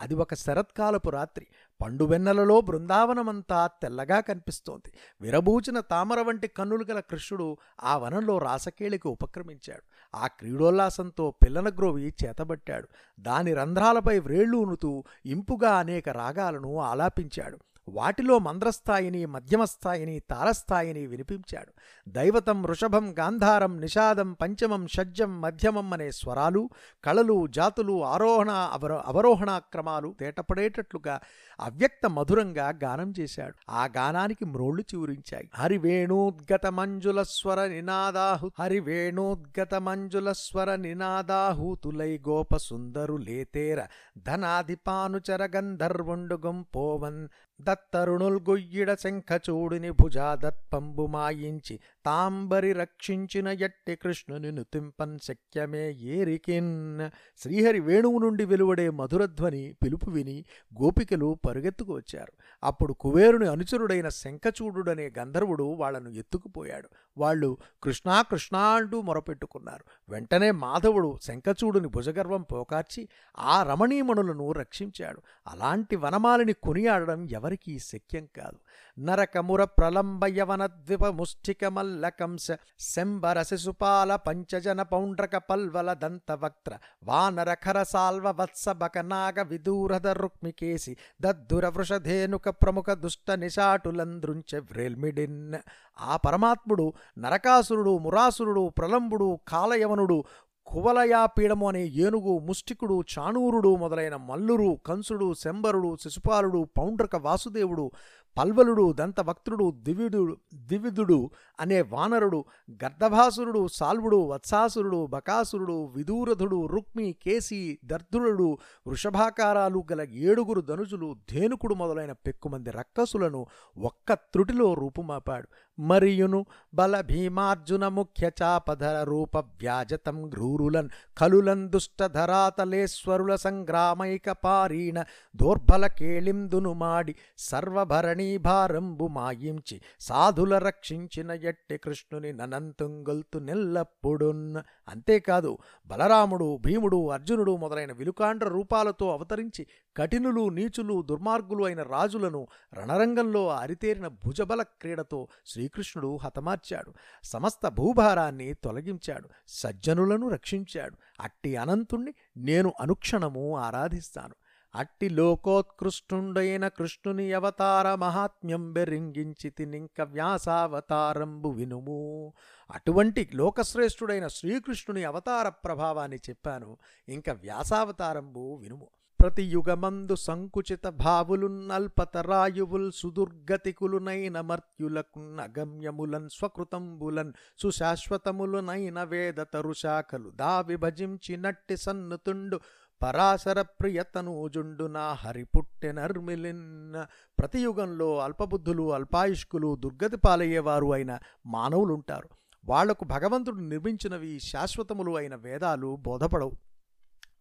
అది 0.00 0.14
ఒక 0.14 0.34
శరత్కాలపు 0.34 1.10
రాత్రి. 1.10 1.46
పండువెన్నెలలో 1.80 2.60
బృందావనమంతా 2.60 3.66
తెల్లగా 3.66 4.20
కనిపిస్తోంది. 4.20 4.92
విరబూచిన 5.20 5.80
తామర 5.80 6.20
వంటి 6.20 6.48
కన్నులు 6.48 6.84
గల 6.90 7.00
కృష్ణుడు 7.00 7.56
ఆ 7.84 7.96
వనంలో 7.96 8.38
రాసకేళికి 8.38 9.08
ఉపక్రమించాడు. 9.08 10.16
ఆ 10.16 10.26
క్రీడోల్లాసంతో 10.26 11.30
పిల్లన 11.30 11.68
గ్రోవి 11.68 12.14
చేతబట్టాడు. 12.24 12.88
దాని 13.20 13.54
రంధ్రాలపై 13.54 14.18
వ్రేళ్ళూనుతూ 14.18 15.04
ఇంపుగా 15.26 15.70
అనేక 15.70 16.08
రాగాలను 16.08 16.78
ఆలాపించాడు. 16.78 17.58
వాటిలో 17.88 18.38
మంద్రస్థాయిని 18.38 19.26
మధ్యమస్థాయిని 19.26 20.18
తారస్థాయిని 20.18 21.06
వినిపించాడు. 21.06 21.72
దైవతం 22.10 22.62
వృషభం 22.62 23.14
గాంధారం 23.18 23.80
నిషాదం 23.80 24.32
పంచమం 24.32 24.86
షడ్జం 24.86 25.40
మధ్యమం 25.40 25.92
అనే 25.92 26.10
స్వరాలు 26.10 26.70
కళలు 27.04 27.46
జాతులు 27.46 28.04
ఆరోహణ 28.04 28.50
అవరో 28.50 29.02
అవరోహణ 29.06 29.58
క్రమాలు 29.58 30.14
తేటపడేటట్లుగా 30.20 31.20
అవ్యక్త 31.60 32.08
మధురంగా 32.08 32.78
గానం 32.84 33.14
చేశాడు. 33.20 33.54
ఆ 33.70 33.88
గానానికి 33.96 34.44
మ్రోళ్ళు 34.44 34.82
చివురించాయి. 34.94 35.50
హరివేణోద్గత 35.54 36.66
మంజుల 36.66 37.22
స్వర 37.22 37.66
నినాదాహు 37.66 38.50
హరివేణోద్గత 38.58 39.74
మంజుల 39.74 40.32
స్వర 40.32 40.74
నినాదాహూతులై 40.74 42.20
గోప 42.28 42.56
సుందరు 42.56 43.14
లేతేర 43.14 43.86
ధనాధిపానుచర 44.18 45.48
గంధర్వుండు 45.56 46.36
పోవన్ 46.76 47.28
దత్తరుణుల్ 47.60 48.40
గొయ్యిడ 48.48 48.94
శంఖచూడిని 48.94 49.90
భుజాదత్పంబు 49.90 51.06
మాయించి 51.06 51.74
తాంబరి 52.06 52.72
రక్షించిన 52.72 53.48
ఎట్టి 53.48 53.96
కృష్ణుని 53.96 54.52
నుతింపన్ 54.52 55.18
శక్యమే 55.18 55.90
ఏరికిన్. 55.90 57.00
శ్రీహరి 57.38 57.80
వేణువు 57.80 58.18
నుండి 58.18 58.44
వెలువడే 58.44 58.90
మధురధ్వని 58.90 59.74
పిలుపు 59.84 60.10
విని 60.10 60.44
గోపికలు 60.82 61.38
పరుగెత్తుకు 61.46 61.92
వచ్చారు. 61.92 62.32
అప్పుడు 62.64 62.92
కుబేరుని 62.92 63.48
అనుచరుడైన 63.48 64.08
శంఖచూడుడనే 64.08 65.12
గంధర్వుడు 65.18 65.64
వాళ్ళను 65.64 66.08
ఎత్తుకుపోయాడు. 66.08 66.88
వాళ్ళు 67.18 67.56
కృష్ణా 67.82 68.22
కృష్ణా 68.22 68.60
అంటూ 68.60 69.00
మొరపెట్టుకున్నారు. 69.00 69.84
వెంటనే 70.08 70.50
మాధవుడు 70.50 71.18
శంఖచూడుని 71.22 71.88
భుజగర్వం 71.88 72.42
పోకార్చి 72.42 73.08
ఆ 73.38 73.62
రమణీమణులను 73.62 74.52
రక్షించాడు. 74.52 75.22
అలాంటి 75.46 75.96
వనమాలిని 75.96 76.52
కొనియాడడం 76.52 77.28
ఎవరికీ 77.30 77.78
శక్యం 77.78 78.28
కాదు. 78.36 78.56
నరకముర 78.98 79.64
ప్రలంబయవనద్విప 79.64 81.04
యవన 81.04 82.56
శంబర 82.80 83.42
శిశుపాల 83.42 84.16
పంచజన 84.16 84.82
పౌండ్రక 84.82 85.36
పల్వల 85.36 85.92
దంతవక్త్ర 85.92 86.78
వానరఖర 87.04 87.82
సాల్వ 87.82 88.30
వత్స 88.30 88.68
బకనాగ 88.68 89.42
విదూరద 89.42 90.06
రుక్మికేసి 90.06 90.96
దద్దుర 91.20 91.66
వృషధేనుక 91.68 92.48
ప్రముఖ 92.48 92.90
దుష్ట 92.90 93.30
నిషాటులంద్రుంచె 93.30 94.58
వ్రేల్మిడిన్. 94.58 95.54
ఆ 96.00 96.16
పరమాత్ముడు 96.16 96.92
నరకాసురుడు 97.18 97.98
మురాసురుడు 97.98 98.68
ప్రలంబుడు 98.78 99.38
కాలయవనుడు 99.48 100.24
కువలయాపీడము 100.66 101.68
అనే 101.68 101.86
ఏనుగు 101.86 102.38
ముష్టికుడు 102.38 103.04
చాణూరుడు 103.12 103.76
మొదలైన 103.76 104.16
మల్లురు 104.16 104.78
కంసుడు 104.86 105.34
శంబరుడు 105.34 105.96
శిశుపాలుడు 106.02 106.68
పౌండ్రక 106.78 107.16
వాసుదేవుడు 107.16 107.90
పల్వలుడు 108.38 108.92
దంతవక్త్రుడు 108.92 109.70
దివిదుడు 109.82 110.36
దివిదుడు 110.54 111.30
అనే 111.60 111.80
వానరుడు 111.82 112.44
గర్దభాసురుడు 112.84 113.66
సాల్వుడు 113.72 114.16
వత్సాసురుడు 114.16 115.06
బకాసురుడు 115.06 115.86
విదూరధుడు 115.96 116.66
రుక్మి 116.66 117.12
కేసి 117.12 117.78
దర్ధుడు 117.84 118.58
వృషభాకారాలు 118.86 119.84
గల 119.92 120.00
ఏడుగురు 120.00 120.60
ధనుజులు 120.60 121.16
ధేనుకుడు 121.32 121.74
మొదలైన 121.74 122.12
పెక్కుమంది 122.12 122.70
రక్కసులను 122.70 123.46
ఒక్క 123.78 124.14
త్రుటిలో 124.14 124.74
రూపుమాపాడు. 124.74 125.48
మరియును 125.78 126.46
బల 126.74 127.00
భీమార్జున 127.00 127.88
ముఖ్య 127.88 128.30
చాపధర 128.42 129.02
రూప 129.02 129.36
వ్యాజతం 129.36 130.28
గ్రూరులన్ 130.28 130.88
కలులన్ 131.18 131.68
దుష్టధరాతలేశ్వరుల 131.70 133.34
సంగ్రామైక 133.36 134.30
పారీణ 134.44 135.04
దోర్బల 135.36 135.86
కేళిందును 135.86 136.72
మాడి 136.72 137.14
సర్వభరణి 137.38 138.25
భారంబు 138.36 139.06
మాయించి 139.06 139.80
సాధుల 140.00 140.58
రక్షించిన 140.58 141.30
ఎట్టి 141.30 141.78
కృష్ణుని 141.78 142.32
ననంతుంగొల్తు 142.32 143.38
నెల్లప్పుడున్. 143.38 144.56
అంతేకాదు 144.88 145.58
బలరాముడు 145.86 146.56
భీముడు 146.56 147.08
అర్జునుడు 147.08 147.56
మొదలైన 147.56 147.92
విలుకాండ్ర 147.92 148.48
రూపాలతో 148.48 149.12
అవతరించి 149.12 149.66
కఠినులు 149.96 150.48
నీచులు 150.48 151.02
దుర్మార్గులు 151.02 151.64
అయిన 151.64 151.82
రాజులను 151.82 152.46
రణరంగంలో 152.74 153.48
అరితేరిన 153.48 154.08
భుజబల 154.08 154.62
క్రీడతో 154.62 155.28
శ్రీకృష్ణుడు 155.46 156.16
హతమార్చాడు. 156.16 156.92
సమస్త 157.24 157.68
భూభారాన్ని 157.68 158.54
తొలగించాడు. 158.54 159.28
సజ్జనులను 159.48 160.28
రక్షించాడు. 160.28 160.96
అట్టి 161.20 161.56
అనంతుణ్ణి 161.56 162.14
నేను 162.36 162.72
అనుక్షణము 162.80 163.56
ఆరాధిస్తాను. 163.56 164.34
అట్టి 164.76 165.08
లోకోత్కృష్టుండైన 165.08 166.68
కృష్ణుని 166.68 167.32
అవతార 167.32 167.94
మహాత్మ్యం 167.94 168.72
బెరింగించి 168.72 169.50
తినింక 169.50 170.00
వ్యాసావతారంబు 170.00 171.48
వినుము. 171.48 172.32
అటువంటి 172.70 173.28
లోకశ్రేష్ఠుడైన 173.34 174.26
శ్రీకృష్ణుని 174.26 175.04
అవతార 175.04 175.48
ప్రభావాన్ని 175.48 176.16
చెప్పాను. 176.16 176.76
ఇంక 177.08 177.30
వ్యాసావతారంబు 177.30 178.54
వినుము. 178.54 178.90
ప్రతి 179.20 179.42
యుగమందు 179.42 180.14
సంకుచిత 180.14 180.86
భావులున్నల్పతరాయువుల్ 180.86 182.92
సుదుర్గతికులునైన 182.92 184.40
మర్త్యులకున్న 184.40 185.40
అగమ్యములన్ 185.40 186.28
స్వకృతంబులన్ 186.28 187.32
సుశాశ్వతములునైన 187.58 189.02
వేద 189.02 189.34
తరుశాఖలు 189.34 190.30
దా 190.30 190.60
విభజించినట్టి 190.60 191.76
సన్నుతుండు 191.76 192.60
పరాశర 193.02 193.62
ప్రియతనూజుండు 193.62 194.84
నా 194.84 195.12
హరిపుట్టెనర్మిలిన్ 195.12 196.94
ప్రతి 197.38 197.58
యుగంలో 197.58 198.18
అల్పబుద్ధులు 198.18 198.92
అల్పాయుష్కులు 198.92 199.76
దుర్గతి 199.76 200.16
పాలయ్యేవారు 200.16 200.92
అయిన 200.92 201.18
మానవులుంటారు. 201.46 202.28
వాళ్ళకు 202.64 203.04
భగవంతుడు 203.04 203.56
నిర్మించినవి 203.56 204.40
శాశ్వతములు 204.40 205.16
అయిన 205.16 205.34
వేదాలు 205.34 205.96
బోధపడవు. 205.96 206.52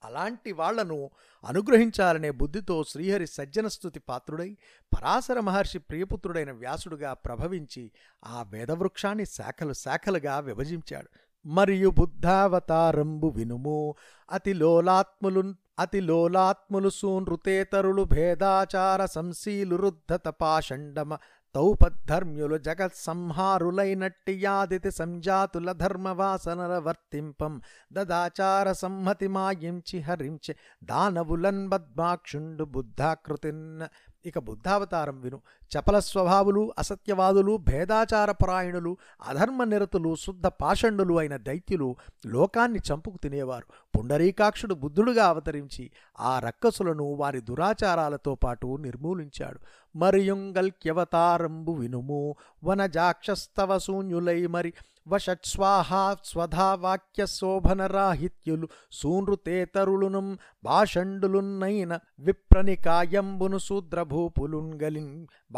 అలాంటి 0.03 0.51
వాళ్ళను 0.51 1.09
అనుగ్రహించాలనే 1.45 2.31
బుద్ధితో 2.31 2.83
శ్రీహరి 2.83 3.27
సజ్జనస్థుతి 3.27 3.99
పాత్రుడై 3.99 4.57
పరాశర 4.93 5.39
మహర్షి 5.39 5.79
ప్రియపుత్రుడైన 5.79 6.51
వ్యాసుడుగా 6.51 7.13
ప్రభవించి 7.13 7.91
ఆ 8.25 8.43
వేదవృక్షాన్ని 8.49 9.25
శాఖలు 9.25 9.73
శాఖలుగా 9.73 10.39
విభజించాడు. 10.39 11.09
మరియు 11.45 11.89
బుద్ధావతారంబు 11.89 13.27
వినుము. 13.27 13.95
అతిలోలాత్ములు 14.31 15.53
అతిలోలాత్ములు 15.79 16.89
సూనృతేతరులు 16.89 18.03
భేదాచార 18.03 19.05
సంశీలు 19.05 19.75
రుద్ధత 19.75 20.27
పాషండమ 20.27 21.17
తౌపద్ధర్మ్యులు 21.55 22.57
జగత్సంహారులైనట్టి 22.57 24.39
యాదితి 24.43 24.91
సంజాతుల 24.91 25.71
ధర్మవాసనల 25.71 26.77
వర్తింపం 26.77 27.61
దదాచార 27.93 28.71
సంహతి 28.71 29.27
మాయించి 29.27 29.99
హరించి 29.99 30.55
దానవులన్ 30.83 31.67
బద్మాక్షుండు 31.67 32.63
బుద్ధాకృతిన్. 32.63 33.81
ఇక 34.27 34.39
బుద్ధావతారం 34.39 35.21
విను. 35.21 35.41
చపల 35.79 35.99
స్వభావులు 35.99 36.73
అసత్యవాదులు 36.77 37.57
భేదాచారపరాయణులు 37.57 38.97
అధర్మ 39.23 39.63
నిరతులు 39.63 40.15
శుద్ధ 40.15 40.47
పాషండులు 40.47 41.19
అయిన 41.19 41.37
దైత్యులు 41.37 41.95
లోకాన్ని 42.25 42.79
చంపుకు 42.79 43.17
తినేవారు. 43.17 43.97
పుండరీకాక్షుడు 43.97 44.73
బుద్ధుడుగా 44.73 45.25
అవతరించి 45.25 45.91
ఆ 46.19 46.39
రక్కసులను 46.39 47.03
వారి 47.03 47.41
దురాచారాలతో 47.41 48.35
పాటు 48.35 48.77
నిర్మూలించాడు. 48.77 49.59
మరియుంగల్క్యవతారంబు 49.97 51.71
వినుము 51.71 52.35
వనజాక్షస్తవ 52.63 53.79
శూన్యులై 53.79 54.47
మరి 54.47 54.73
వషట్స్వాహా 55.07 56.17
స్వధా 56.25 56.75
వాక్య 56.75 57.25
శోభనరాహిత్యులు 57.25 58.67
సూనృతేతరులునం 58.91 60.37
భాషండులున్నైన 60.63 61.99
విప్రనికాయంబును 62.19 63.59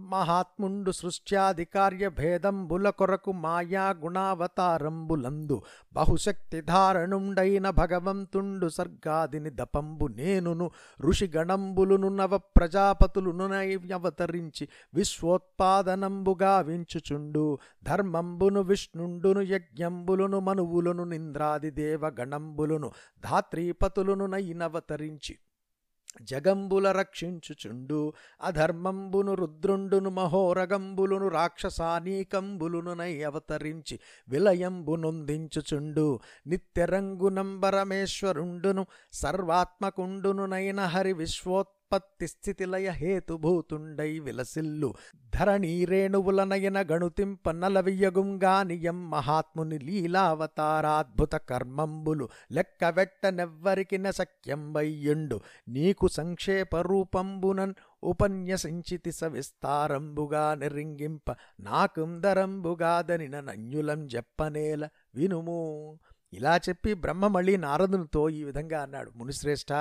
మహాత్ముండు 0.09 0.91
సృష్ట్యాధికార్య 0.91 2.09
భేదంబుల 2.17 2.91
కొరకు 2.91 3.33
మాయా 3.39 3.95
గుణావతారంబులందు 4.03 5.63
బహు 5.95 6.08
బహుశక్తిధారణుండైన 6.09 7.67
భగవంతుండు 7.79 8.67
సర్గాదిని 8.69 9.51
దపంబు 9.51 10.05
నేనును 10.17 10.65
ఋషిగణంబులును 10.99 12.09
నవ 12.11 12.37
ప్రజాపతులును 12.57 13.47
నైవ్యవతరించి 13.47 14.65
విశ్వోత్పాదనంబుగా 14.93 16.53
వించుచుండు 16.61 17.45
ధర్మంబును 17.83 18.63
విష్ణుండును 18.63 19.43
యజ్ఞంబులును 19.51 20.39
మనువులను 20.39 21.05
నింద్రాది 21.05 21.71
దేవగణంబులును 21.71 22.89
ధాత్రీపతులును 23.23 24.27
నైనవతరించి 24.27 25.35
జగంబుల 26.21 26.91
రక్షించుచుండు 26.91 28.13
అధర్మంబును 28.41 29.33
రుద్రుండును 29.33 30.09
మహోరగంబులును 30.09 31.27
రాక్షసానీకంబులును 31.27 32.93
నై 32.93 33.23
అవతరించి 33.23 33.99
విలయంబు 34.29 34.95
నొందించుచుండు. 34.95 36.19
నిత్యరంగునంబరమేశ్వరుండును 36.47 38.85
సర్వాత్మకుండును 39.13 40.45
నైన 40.45 40.81
హరి 40.81 41.13
విశ్వోత్ 41.13 41.78
ఉత్పత్తి 41.93 42.27
స్థితిలయ 42.27 42.89
హేతుభూతుండై 42.89 44.19
విలసిల్లు. 44.19 44.93
ధరణీ 45.35 45.85
రేణువుల 45.85 46.43
నయన 46.43 46.81
గణుతింప 46.81 47.49
నలవియగుంగానియం 47.49 49.09
మహాత్ముని 49.09 49.79
లీలావతారాద్భుత 49.79 51.35
కర్మంబులు. 51.35 52.29
లెక్కవెట్టనెవ్వరికి 52.51 53.97
నశక్యంబయ్యుండు. 53.97 55.39
నీకు 55.67 56.07
సంక్షేప 56.07 56.75
రూపంబునన్ 56.75 57.73
ఉపన్యసించితి 58.03 59.11
సవిస్తారంబుగా 59.11 60.55
నిరింగింప 60.55 61.35
నాకుందరంబుగాదనిన 61.59 63.39
నన్యులం 63.39 64.05
చెప్పనేల 64.05 64.89
వినుము. 65.15 65.99
ఇలా 66.33 66.57
చెప్పి 66.57 66.93
బ్రహ్మ 66.93 67.27
మళ్ళీ 67.27 67.57
నారదునితో 67.57 68.29
ఈ 68.29 68.43
విధంగా 68.43 68.81
అన్నాడు. 68.81 69.11
మునిశ్రేష్ఠ 69.15 69.71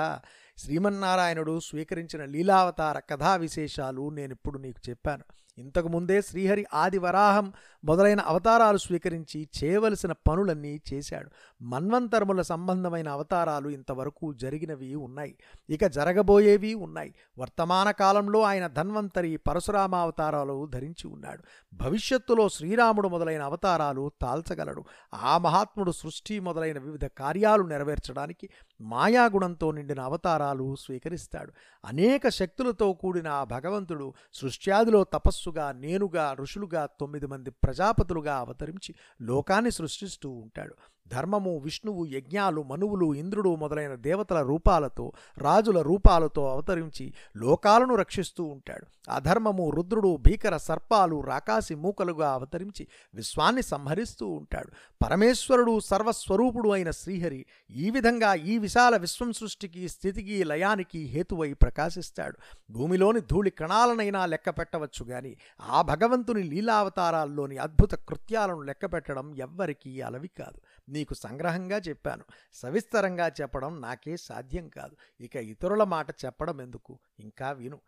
శ్రీమన్నారాయణుడు 0.59 1.59
స్వీకరించిన 1.59 2.25
లీలావతార 2.25 2.99
కథా 2.99 3.35
విశేషాలు 3.35 4.09
నేనిప్పుడు 4.09 4.57
నీకు 4.57 4.89
చెప్పాను. 4.89 5.23
ఇంతకుముందే 5.57 6.21
శ్రీహరి 6.21 6.65
ఆది 6.73 6.97
వరాహం 6.97 7.53
మొదలైన 7.83 8.19
అవతారాలు 8.19 8.77
స్వీకరించి 8.77 9.49
చేయవలసిన 9.63 10.11
పనులన్నీ 10.11 10.81
చేశాడు. 10.93 11.29
మన్వంతరముల 11.61 12.41
సంబంధమైన 12.41 13.09
అవతారాలు 13.09 13.69
ఇంతవరకు 13.69 14.33
జరిగినవి 14.33 14.95
ఉన్నాయి. 14.95 15.37
ఇక 15.69 15.85
జరగబోయేవి 15.85 16.73
ఉన్నాయి. 16.73 17.13
వర్తమాన 17.39 17.91
కాలంలో 17.91 18.41
ఆయన 18.41 18.67
ధన్వంతరి 18.67 19.37
పరశురామ 19.37 19.95
అవతారాలు 19.95 20.65
ధరించి 20.65 21.07
ఉన్నాడు. 21.07 21.43
భవిష్యత్తులో 21.73 22.49
శ్రీరాముడు 22.49 23.07
మొదలైన 23.07 23.41
అవతారాలు 23.41 24.11
తాల్చగలడు. 24.21 24.83
ఆ 25.13 25.37
మహాత్ముడు 25.37 25.91
సృష్టి 25.91 26.39
మొదలైన 26.39 26.79
వివిధ 26.79 27.05
కార్యాలు 27.05 27.63
నెరవేర్చడానికి 27.63 28.49
మాయాగుణంతో 28.81 29.71
నిండిన 29.71 29.99
అవతారాలు 29.99 30.75
స్వీకరిస్తాడు. 30.75 31.53
అనేక 31.85 32.29
శక్తులతో 32.29 32.93
కూడిన 32.93 33.27
ఆ 33.27 33.43
భగవంతుడు 33.43 34.13
సృష్ట్యాదిలో 34.33 35.03
తపస్సుగా 35.03 35.71
నేనుగా 35.71 36.33
ఋషులుగా 36.33 36.85
తొమ్మిది 36.85 37.27
మంది 37.27 37.49
ప్రజాపతులుగా 37.49 38.37
అవతరించి 38.37 38.95
లోకాన్ని 39.21 39.71
సృష్టిస్తూ 39.71 40.29
ఉంటాడు. 40.29 40.75
ధర్మము 41.11 41.57
విష్ణువు 41.57 42.05
యజ్ఞాలు 42.05 42.63
మనువులు 42.63 43.13
ఇంద్రుడు 43.13 43.55
మొదలైన 43.55 43.95
దేవతల 43.95 44.41
రూపాలతో 44.41 45.11
రాజుల 45.37 45.81
రూపాలతో 45.81 46.47
అవతరించి 46.47 47.13
లోకాలను 47.37 47.95
రక్షిస్తూ 47.95 48.43
ఉంటాడు. 48.43 48.85
అధర్మము 49.09 49.69
రుద్రుడు 49.69 50.15
భీకర 50.15 50.57
సర్పాలు 50.57 51.21
రాకాసి 51.21 51.75
మూకలుగా 51.75 52.31
అవతరించి 52.31 52.87
విశ్వాన్ని 53.15 53.61
సంహరిస్తూ 53.61 54.27
ఉంటాడు. 54.27 54.71
పరమేశ్వరుడు 55.05 55.79
సర్వస్వరూపుడు 55.79 56.69
అయిన 56.69 56.91
శ్రీహరి 56.91 57.45
ఈ 57.71 57.89
విధంగా 57.89 58.33
ఈ 58.33 58.57
విశాల 58.57 58.97
విశ్వం 58.97 59.33
సృష్టికి 59.33 59.89
స్థితికి 59.89 60.43
లయానికి 60.43 60.99
హేతువై 61.05 61.53
ప్రకాశిస్తాడు. 61.53 62.37
భూమిలోని 62.71 63.19
ధూళి 63.19 63.49
కణాలనైనా 63.49 64.25
లెక్క 64.25 64.49
పెట్టవచ్చు 64.49 65.05
గాని 65.05 65.35
ఆ 65.61 65.81
భగవంతుని 65.81 66.43
లీలావతారాల్లోని 66.43 67.57
అద్భుత 67.57 67.95
కృత్యాలను 67.95 68.61
లెక్క 68.61 68.85
పెట్టడం 68.85 69.35
ఎవ్వరికీ 69.35 70.01
అలవి 70.01 70.29
కాదు. 70.39 70.61
నీకు 70.99 71.13
సంగ్రహంగా 71.13 71.77
చెప్పాను. 71.77 72.23
సవిస్తరంగా 72.53 73.27
చెప్పడం 73.27 73.81
నాకే 73.81 74.17
సాధ్యం 74.17 74.69
కాదు. 74.69 75.23
ఇక 75.23 75.35
ఇతరుల 75.35 75.83
మాట 75.83 76.25
చెప్పడం 76.25 76.61
ఎందుకు? 76.61 76.99
ఇంకా 77.19 77.51
విను. 77.51 77.79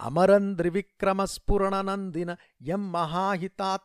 అమరంద్రివిక్రమస్ఫురణనందిన 0.00 2.36
ఎం 2.62 2.92
మహాహితాత్ 2.92 3.82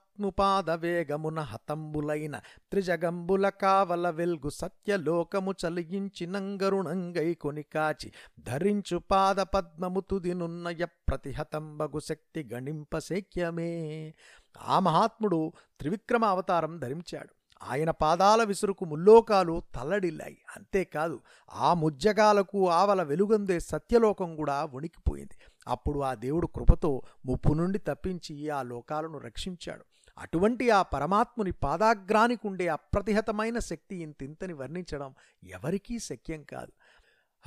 వేగమున 0.76 1.40
హతంబులైన 1.40 2.42
త్రిజగంబుల 2.72 3.50
కావల 3.50 4.10
వెల్గు 4.10 4.50
సత్యలోకము 4.50 5.52
చలిగించినంగరుణంగై 5.52 7.34
కొనికాచి 7.34 8.12
ధరించు 8.40 8.98
పాద 8.98 9.36
పద్మము 9.36 10.00
తుదినున్నయ 10.00 10.86
ప్రతిహతంబగు 10.86 12.00
శక్తి 12.00 12.50
గణింపశక్యమే 12.54 14.14
ఆ 14.58 14.80
మహాత్ముడు 14.80 15.54
త్రివిక్రమ 15.80 16.26
అవతారం 16.26 16.80
ధరించాడు. 16.80 17.45
ఆయన 17.66 17.92
పాదాల 17.92 18.44
విసురుకు 18.44 18.86
ముల్లోకాలు 18.86 19.62
తల్లడిల్లాయి. 19.76 20.38
అంతేకాదు 20.56 21.20
ఆ 21.54 21.74
ముజ్జగాలకు 21.74 22.70
ఆవల 22.70 23.04
వెలుగొందే 23.04 23.60
సత్యలోకం 23.60 24.36
కూడా 24.36 24.66
వణికిపోయింది. 24.66 25.38
అప్పుడు 25.68 26.00
ఆ 26.00 26.14
దేవుడు 26.14 26.48
కృపతో 26.48 27.02
ముప్పు 27.26 27.54
నుండి 27.54 27.80
తప్పించి 27.80 28.50
ఆ 28.50 28.62
లోకాలను 28.62 29.18
రక్షించాడు. 29.18 29.86
అటువంటి 30.18 30.70
ఆ 30.70 30.82
పరమాత్ముని 30.82 31.52
పాదాగ్రానికి 31.52 32.48
ఉండే 32.48 32.68
అప్రతిహతమైన 32.68 33.60
శక్తి 33.60 33.96
ఇంతింతని 33.96 34.54
వర్ణించడం 34.54 35.14
ఎవరికీ 35.44 36.00
శక్యం 36.00 36.44
కాదు. 36.44 36.72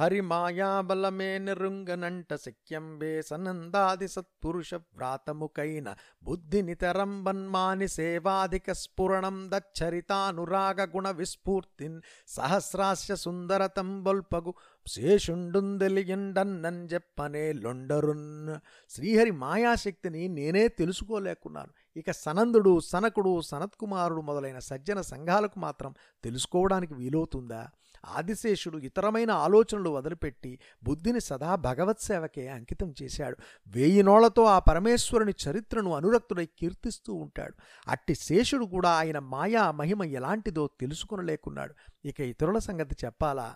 హరి 0.00 0.20
మాయాబలమే 0.20 1.38
నిరుంగనంట 1.38 2.34
శక్యంబే 2.34 3.22
సనందాది 3.22 4.08
సత్పురుష 4.08 4.74
వ్రాతముకైన 4.74 5.94
బుద్ధినితరంబన్మాని 6.22 7.88
సేవాధిక 7.88 8.72
స్ఫురణం 8.72 9.50
దచ్చరితానురాగ 9.50 10.84
గుణ 10.84 11.10
విస్ఫూర్తిన్ 11.10 12.00
సహస్రాస్య 12.28 13.16
సుందరతం 13.16 14.04
బొల్పగు 14.04 14.54
శేషుండుందెలియుండన్నన్ 14.86 16.88
చెప్పనే 16.94 17.52
లొండరున్. 17.52 18.56
శ్రీహరి 18.90 19.30
మాయాశక్తిని 19.30 20.28
నేనే 20.28 20.68
తెలుసుకోలేకున్నాను. 20.68 21.68
ఇక 21.96 22.10
సనందుడు 22.10 22.80
సనకుడు 22.80 23.40
సనత్కుమారుడు 23.40 24.20
మొదలైన 24.20 24.58
సజ్జన 24.58 25.00
సంఘాలకు 25.00 25.58
మాత్రం 25.58 25.94
తెలుసుకోవడానికి 26.24 26.94
వీలవుతుందా? 26.94 27.70
ఆదిశేషుడు 28.06 28.78
ఇతరమైన 28.78 29.30
ఆలోచనలు 29.30 29.90
వదిలిపెట్టి 29.90 30.58
బుద్ధిని 30.84 31.20
సదా 31.20 31.54
భగవత్ 31.54 32.00
సేవకే 32.00 32.48
అంకితం 32.48 32.94
చేశాడు. 33.02 33.36
వేయి 33.66 34.02
నోళ్ళతో 34.02 34.44
ఆ 34.44 34.58
పరమేశ్వరుని 34.58 35.32
చరిత్రను 35.48 35.94
అనురక్తుడై 35.94 36.46
కీర్తిస్తూ 36.46 37.14
ఉంటాడు. 37.14 37.54
అట్టి 37.88 38.14
శేషుడు 38.14 38.64
కూడా 38.64 38.90
ఆయన 38.90 39.18
మాయా 39.18 39.70
మహిమ 39.70 40.04
ఎలాంటిదో 40.04 40.70
తెలుసుకునలేకున్నాడు. 40.80 41.74
ఇక 42.04 42.20
ఇతరుల 42.20 42.58
సంగతి 42.58 42.96
చెప్పాలా? 43.04 43.54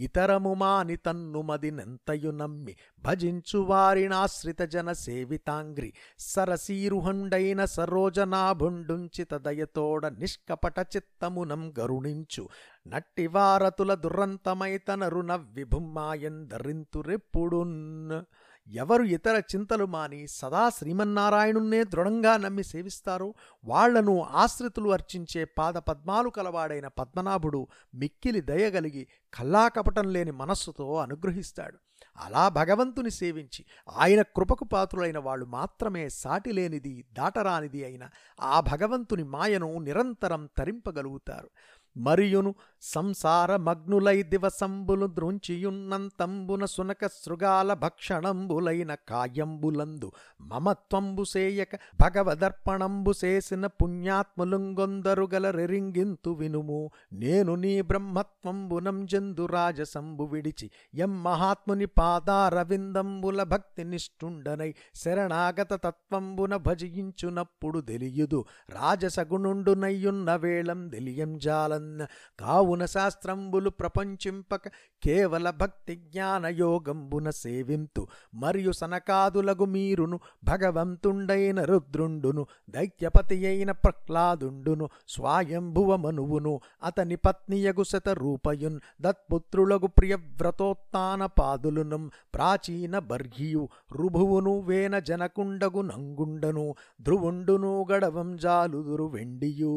ఇతరముమాని 0.00 0.96
తన్నుమది 0.96 1.70
నెంతయు 1.70 2.30
నమ్మి 2.30 2.76
భజించువారినాశ్రిత 3.02 4.62
జన 4.62 4.92
సేవితాంగ్రి. 4.92 5.92
సరసీరుహండైన 6.18 7.64
సరోజనాభుండుంచిత 7.64 9.34
దయతోడ 9.34 10.06
నిష్కపట 10.06 10.86
చిత్తమునం 10.96 11.74
గరుణించు. 11.78 12.48
నట్టివారతుల 12.86 13.94
దుర్రంతమై 13.94 14.78
తనరున 14.78 15.34
విభుమ్మాయందరింతురెప్పుడున్ 15.34 18.22
ఎవరు 18.68 19.02
ఇతర 19.02 19.42
చింతలు 19.56 19.84
మాని 19.84 20.26
సదా 20.28 20.68
శ్రీమన్నారాయణున్నే 20.68 21.84
దృఢంగా 21.84 22.36
నమ్మి 22.36 22.64
సేవిస్తారో 22.64 23.34
వాళ్ళను 23.64 24.22
ఆశ్రితులు 24.22 24.90
అర్చించే 24.90 25.44
పాద 25.44 25.74
పద్మాలు 25.74 26.30
కలవాడైన 26.30 26.88
పద్మనాభుడు 26.88 27.66
మిక్కిలి 27.94 28.40
దయగలిగి 28.40 29.08
కల్లాకపటం 29.34 30.12
లేని 30.12 30.30
మనస్సుతో 30.30 30.96
అనుగ్రహిస్తాడు. 30.96 31.78
అలా 32.16 32.48
భగవంతుని 32.48 33.10
సేవించి 33.10 33.64
ఆయన 33.96 34.22
కృపకు 34.22 34.64
పాత్రులైన 34.64 35.18
వాళ్ళు 35.18 35.46
మాత్రమే 35.46 36.08
సాటిలేనిది 36.08 37.04
దాటరానిది 37.12 37.84
అయిన 37.84 38.08
ఆ 38.40 38.60
భగవంతుని 38.60 39.24
మాయను 39.24 39.78
నిరంతరం 39.78 40.48
తరింపగలుగుతారు. 40.58 41.50
మరియును 41.96 42.54
సంసార 42.82 43.56
మగ్నులై 43.56 44.22
దివసంబులు 44.22 45.06
ద్రుంచియున్నంతంబున 45.06 46.64
సునక 46.64 47.06
శృగాల 47.06 47.72
భక్షణంబులైన 47.72 48.94
కాయంబులందు 48.94 50.12
మమత్వంబు 50.40 51.24
సేయక 51.24 51.68
భగవదర్పణంబు 51.76 53.12
చేసిన 53.24 53.66
పుణ్యాత్ములుంగొందరుగల 53.66 55.50
రెరింగింతు 55.50 56.30
వినుము. 56.30 56.90
నేను 57.12 57.54
నీ 57.54 57.80
బ్రహ్మత్వంబునం 57.80 59.06
జందు 59.06 59.46
రాజసంబు 59.46 60.24
విడిచి 60.24 60.70
ఎం 60.94 61.22
మహాత్ముని 61.22 61.86
పాదారవిందంబుల 61.86 63.42
భక్తి 63.42 63.84
నిష్ఠుండనై 63.84 64.74
శరణాగత 64.94 65.72
తత్వంబున 65.74 66.56
భజించునప్పుడు 66.56 67.80
తెలియదు. 67.80 68.44
రాజసగుణుండునయ్యున్న 68.70 70.34
వేళం 70.34 70.88
తెలియం 70.88 71.38
జాలన్న 71.38 72.06
కావు 72.40 72.69
కావున 72.70 72.84
శాస్త్రంబులు 72.86 73.70
ప్రపంచింపక 73.70 74.68
కేవల 75.02 75.50
భక్తి 75.50 75.94
జ్ఞాన 75.96 76.46
యోగంబున 76.46 77.30
సేవింతు. 77.30 78.06
మరియు 78.34 78.72
సనకాదులగు 78.72 79.64
మీరును 79.64 80.20
భగవంతుండైన 80.44 81.64
రుద్రుండును 81.64 82.46
దైత్యపతి 82.70 83.46
అయిన 83.46 83.70
ప్రహ్లాదుండును 83.70 84.88
స్వాయంభువ 85.08 85.96
మనువును 85.96 86.60
అతని 86.84 87.16
పత్నియగు 87.16 87.82
శత 87.82 88.08
రూపయున్ 88.08 88.78
దత్పుత్రులగు 89.00 89.86
ప్రియవ్రతోత్తాన 89.86 91.26
పాదులును 91.26 91.98
ప్రాచీన 92.34 92.98
బర్హియు 92.98 93.68
రుభువును 93.92 94.60
వేన 94.60 94.98
జనకుండగు 94.98 95.82
నంగుండను 95.82 96.74
ధ్రువుండును 97.02 97.86
గడవం 97.92 98.36
జాలుదురు 98.36 99.04
వెండియూ. 99.04 99.74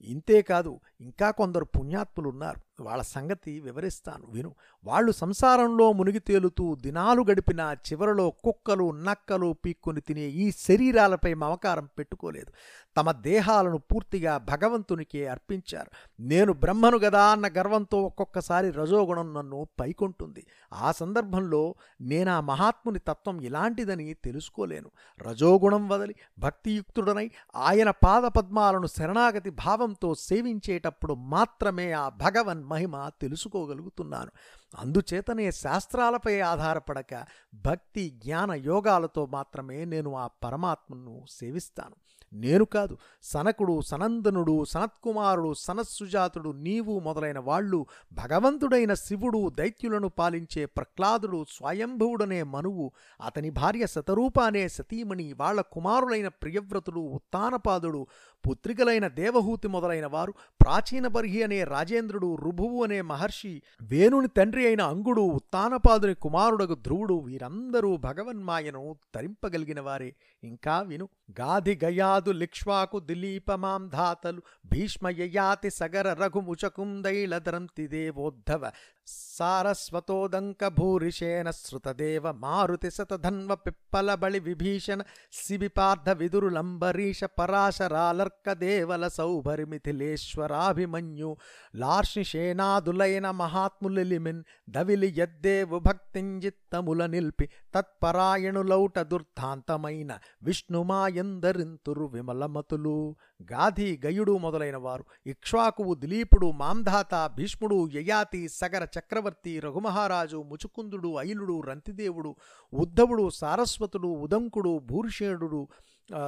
ఇంతేకాదు 0.00 0.80
ఇంకా 1.00 1.30
కొందరు 1.30 1.64
పుణ్యాత్ములున్నారు. 1.64 2.60
వాళ్ళ 2.80 3.02
సంగతి 3.02 3.60
వివరిస్తాను 3.60 4.26
విను. 4.28 4.54
వాళ్ళు 4.84 5.12
సంసారంలో 5.12 5.92
మునిగి 5.92 6.18
తేలుతూ 6.18 6.74
దినాలు 6.74 7.22
గడిపిన 7.22 7.76
చివరలో 7.92 8.30
కుక్కలు 8.30 8.90
నక్కలు 8.90 9.56
పీక్కుని 9.64 10.00
తినే 10.00 10.20
ఈ 10.20 10.50
శరీరాలపై 10.50 11.34
మమకారం 11.34 11.88
పెట్టుకోలేదు. 11.98 12.52
తమ 12.96 13.12
దేహాలను 13.12 13.78
పూర్తిగా 13.78 14.38
భగవంతునికే 14.38 15.26
అర్పించారు. 15.26 15.90
నేను 16.22 16.52
బ్రహ్మను 16.52 16.98
గదా 16.98 17.24
అన్న 17.24 17.48
గర్వంతో 17.48 18.02
ఒక్కొక్కసారి 18.02 18.70
రజోగుణం 18.70 19.34
నన్ను 19.34 19.68
పైకొంటుంది. 19.80 20.46
ఆ 20.72 20.92
సందర్భంలో 20.92 21.74
నేను 22.00 22.30
ఆ 22.30 22.40
మహాత్ముని 22.40 22.98
తత్వం 22.98 23.40
ఇలాంటిదని 23.40 24.14
తెలుసుకోలేను. 24.14 24.90
రజోగుణం 25.22 25.88
వదలి 25.88 26.14
భక్తియుక్తుడనై 26.38 27.30
ఆయన 27.56 27.90
పాదపద్మాలను 27.90 28.86
శరణాగతి 28.86 29.50
భావంతో 29.50 30.14
సేవించేటప్పుడు 30.14 31.14
మాత్రమే 31.14 31.92
ఆ 31.92 32.08
భగవన్ 32.08 32.64
మహిమ 32.68 33.10
తెలుసుకోగలుగుతున్నాను. 33.20 34.30
అందుచేతనే 34.78 35.46
శాస్త్రాలపై 35.52 36.40
ఆధారపడక 36.40 37.14
భక్తి 37.54 38.04
జ్ఞాన 38.24 38.52
యోగాలతో 38.52 39.26
మాత్రమే 39.26 39.84
నేను 39.84 40.10
ఆ 40.16 40.26
పరమాత్మను 40.44 41.14
సేవిస్తాను. 41.30 41.96
నేను 42.32 42.64
కాదు. 42.64 42.96
సనకుడు 43.22 43.80
సనందనుడు 43.80 44.64
సనత్కుమారుడు 44.64 45.54
సనత్సుజాతుడు 45.54 46.50
నీవు 46.50 46.98
మొదలైన 46.98 47.38
వాళ్ళు 47.38 47.86
భగవంతుడైన 48.12 48.94
శివుడు 48.94 49.48
దైత్యులను 49.48 50.08
పాలించే 50.08 50.66
ప్రహ్లాదుడు 50.66 51.44
స్వయంభువుడనే 51.48 52.42
మనువు 52.42 52.92
అతని 53.26 53.50
భార్య 53.50 53.86
శతరూప 53.86 54.40
అనే 54.40 54.68
సతీమణి 54.68 55.32
వాళ్ళ 55.32 55.60
కుమారులైన 55.60 56.28
ప్రియవ్రతుడు 56.28 57.00
ఉత్తానపాదుడు 57.00 58.06
పుత్రికలైన 58.50 59.08
దేవహూతి 59.08 59.68
మొదలైన 59.68 60.06
వారు 60.06 60.34
ప్రాచీన 60.60 61.06
బర్హి 61.06 61.42
అనే 61.42 61.64
రాజేంద్రుడు 61.64 62.34
రుభువు 62.34 62.84
అనే 62.84 63.00
మహర్షి 63.00 63.62
వేణుని 63.82 64.28
తండ్రి 64.28 64.66
అయిన 64.66 64.82
అంగుడు 64.82 65.20
ఉత్తానపాదుని 65.20 66.14
కుమారుడగు 66.14 66.74
ధ్రువుడు 66.74 67.14
వీరందరూ 67.14 67.96
భగవన్మాయను 67.96 68.96
తరింపగలిగిన 69.14 69.80
వారే. 69.80 70.14
ఇంకా 70.44 70.80
విను. 70.80 71.08
గాధి 71.36 71.74
గయాదు 71.82 72.32
లిక్ష్వాకు 72.32 72.98
దిలీపమాం 73.00 73.82
ధాతలు 73.88 74.40
భీష్మయయాతి 74.72 75.70
సగర 75.70 76.12
రఘుముచకుందైళధరం 76.12 77.66
తిదేవోద్ధవ 77.76 78.62
సారస్వతోదంక 79.08 80.66
భూరిషేణ 80.76 81.50
శ్రుతదేవ 81.56 82.32
మారుతి 82.40 82.90
శతధన్వ 82.90 83.56
పిప్పల 83.56 84.14
బళి 84.14 84.40
విభీషణ 84.40 85.02
శిబిపార్థ 85.38 86.10
విదురులంబరీష 86.20 87.20
పరాశరాలర్క 87.38 88.52
దేవల 88.62 89.08
సౌభరిమిథిలేశ్వరాభిమన్యు 89.18 91.36
లార్షిషేనాదులైన 91.74 93.30
మహాత్ములిమిన్ 93.36 94.42
దవిలి 94.68 95.14
యద్దేవు 95.18 95.78
భక్తింజిత్తముల 95.78 97.06
నిల్పి 97.06 97.48
తత్పరాయణులౌట 97.74 98.98
దుర్ధాంతమైన 99.10 100.18
విష్ణుమాయందరింతురు 100.42 102.08
విమలమతులు 102.08 103.16
గాధి 103.50 103.98
గయుడు 104.04 104.38
మొదలైన 104.38 104.78
వారు 104.78 105.04
ఇక్ష్వాకువు 105.26 105.94
దిలీపుడు 105.94 106.52
మాంధాత 106.58 107.30
భీష్ముడు 107.36 107.90
యయాతి 107.94 108.48
సగర 108.54 108.84
చక్రవర్తి 108.98 109.52
రఘుమహారాజు 109.60 110.40
ముచుకుందుడు 110.50 111.12
ఐలుడు 111.24 111.56
రంతిదేవుడు 111.68 112.32
ఉద్ధవుడు 112.72 113.26
సారస్వతుడు 113.40 114.10
ఉదంకుడు 114.24 114.72
భూర్షేణుడు 114.88 115.60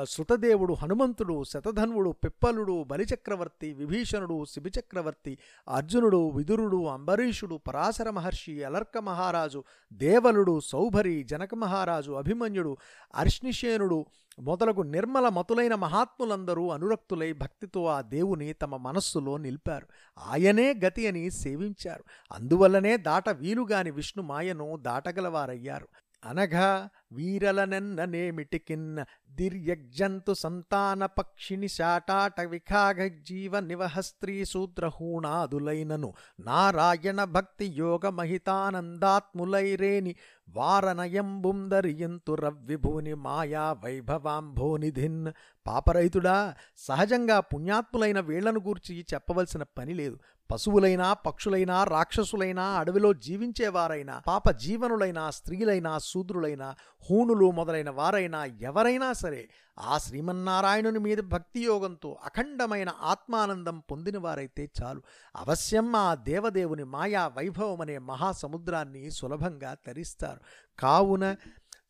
శృతదేవుడు 0.06 0.74
హనుమంతుడు 0.74 1.36
శతధన్వుడు 1.44 2.10
పిప్పలుడు 2.22 2.74
బలిచక్రవర్తి 2.84 3.68
విభీషణుడు 3.72 4.36
శిబిచక్రవర్తి 4.44 5.32
అర్జునుడు 5.68 6.20
విదురుడు 6.30 6.80
అంబరీషుడు 6.88 7.56
పరాశర 7.68 8.10
మహర్షి 8.10 8.54
అలర్క 8.64 8.98
మహారాజు 9.00 9.62
దేవలుడు 10.00 10.56
సౌభరి 10.70 11.16
జనక 11.24 11.54
మహారాజు 11.54 12.12
అభిమన్యుడు 12.12 12.74
అర్ష్నిషేనుడు 13.14 13.98
మొదలగు 14.40 14.82
నిర్మల 14.82 15.28
మతులైన 15.28 15.74
మహాత్ములందరూ 15.74 16.68
అనురక్తులై 16.68 17.32
భక్తితో 17.32 17.86
ఆ 17.86 18.00
దేవుని 18.00 18.52
తమ 18.52 18.76
మనస్సులో 18.76 19.36
నిలిపారు. 19.36 19.86
ఆయనే 20.18 20.74
గతి 20.84 21.06
అని 21.06 21.30
సేవించారు. 21.30 22.04
అందువల్లనే 22.32 22.96
దాట 22.96 23.30
వీలుగాని 23.30 23.90
విష్ణు 23.90 24.24
మాయను 24.24 24.76
దాటగలవారయ్యారు. 24.76 25.88
అనగా 26.22 26.90
వీరలనెన్ననేమిటికిన్న 27.12 29.04
దిర్యగ్జంతు 29.30 30.34
సంతాన 30.34 31.06
పక్షిని 31.18 31.68
శాటాట 31.68 32.40
విఖాగ 32.50 33.06
జీవ 33.28 33.60
నివహ 33.60 34.00
స్త్రీ 34.00 34.44
శూద్రహూణాదులైనను 34.44 36.12
నారాయణ 36.40 37.24
భక్తి 37.36 37.72
యోగ 37.76 38.10
మహితానందాత్ములైరేని 38.10 40.14
వారనయంబుందరియంతు 40.48 42.34
రవ్విభూని 42.34 43.14
మాయా 43.26 43.76
వైభవాంభోనిధిన్ 43.84 45.30
పాపరైతుడా 45.66 46.54
సహజంగా 46.78 47.40
పుణ్యాత్ములైన 47.52 48.20
వీళ్ళను 48.20 48.60
గూర్చి 48.60 49.06
చెప్పవలసిన 49.14 49.62
పని 49.78 49.94
లేదు. 49.94 50.18
పశువులైనా 50.50 51.12
పక్షులైనా 51.12 51.84
రాక్షసులైనా 51.84 52.64
అడవిలో 52.64 53.12
జీవించేవారైనా 53.12 54.22
పాప 54.26 54.50
జీవనులైనా 54.50 55.30
స్త్రీలైనా 55.30 55.98
శూద్రులైనా 55.98 56.74
హూణులు 57.10 57.50
మొదలైన 57.50 57.90
వారైనా 57.90 58.44
ఎవరైనా 58.44 59.12
సరే 59.12 59.48
ఆ 59.78 59.98
శ్రీమన్నారాయణుని 59.98 60.98
మీద 60.98 61.18
భక్తి 61.18 61.60
యోగంతో 61.60 62.18
అఖండమైన 62.24 62.90
ఆత్మానందం 63.02 63.78
పొందిన 63.78 64.18
వారైతే 64.18 64.70
చాలు. 64.82 65.02
అవశ్యం 65.36 65.96
ఆ 65.96 66.14
దేవదేవుని 66.14 66.84
మాయా 66.84 67.26
వైభవం 67.28 67.80
అనే 67.80 67.98
మహాసముద్రాన్ని 67.98 69.10
సులభంగా 69.10 69.76
తరిస్తారు. 69.86 70.40
కావున 70.78 71.36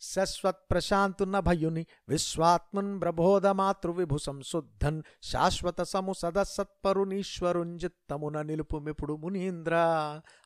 శశ్వత్ 0.01 0.71
ప్రశాంతున్న 0.71 1.39
భయుని 1.39 1.87
విశ్వాత్మన్ 2.09 3.01
ప్రబోధ 3.01 3.47
మాతృవిభు 3.47 4.17
సంశుద్ధన్ 4.17 5.03
శాశ్వత 5.23 5.83
సము 5.83 6.13
సదసత్పరునీశ్వరుంజిత్తమున 6.13 8.43
నిలుపుమిప్పుడు 8.43 9.17
మునీంద్ర. 9.17 9.75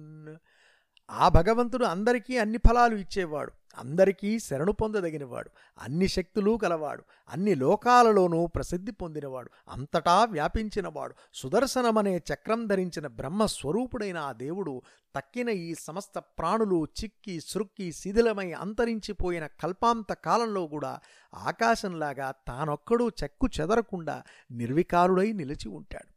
ఆ 1.10 1.30
భగవంతుడు 1.30 1.86
అందరికీ 1.86 2.38
అన్ని 2.38 2.58
ఫలాలు 2.58 2.96
ఇచ్చేవాడు. 2.96 3.52
అందరికీ 3.78 4.40
శరణు 4.40 4.72
పొందదగినవాడు. 4.72 5.50
అన్ని 5.80 6.08
శక్తులు 6.08 6.58
కలవాడు. 6.58 7.04
అన్ని 7.30 7.56
లోకాలలోనూ 7.56 8.48
ప్రసిద్ధి 8.48 8.92
పొందినవాడు. 8.92 9.50
అంతటా 9.70 10.26
వ్యాపించినవాడు. 10.26 11.14
సుదర్శనమనే 11.34 12.18
చక్రం 12.18 12.68
ధరించిన 12.68 13.08
బ్రహ్మస్వరూపుడైన 13.08 14.18
ఆ 14.18 14.32
దేవుడు 14.32 14.82
తక్కిన 15.16 15.50
ఈ 15.50 15.76
సమస్త 15.76 16.20
ప్రాణులు 16.20 16.88
చిక్కి 17.04 17.40
సృక్కి 17.42 17.94
శిథిలమై 17.94 18.52
అంతరించిపోయిన 18.52 19.48
కల్పాంత 19.48 20.14
కాలంలో 20.14 20.68
కూడా 20.68 21.00
ఆకాశంలాగా 21.34 22.34
తానొక్కడూ 22.48 23.10
చెక్కు 23.10 23.48
చెదరకుండా 23.62 24.24
నిర్వికారుడై 24.52 25.32
నిలిచి 25.32 25.70
ఉంటాడు. 25.70 26.13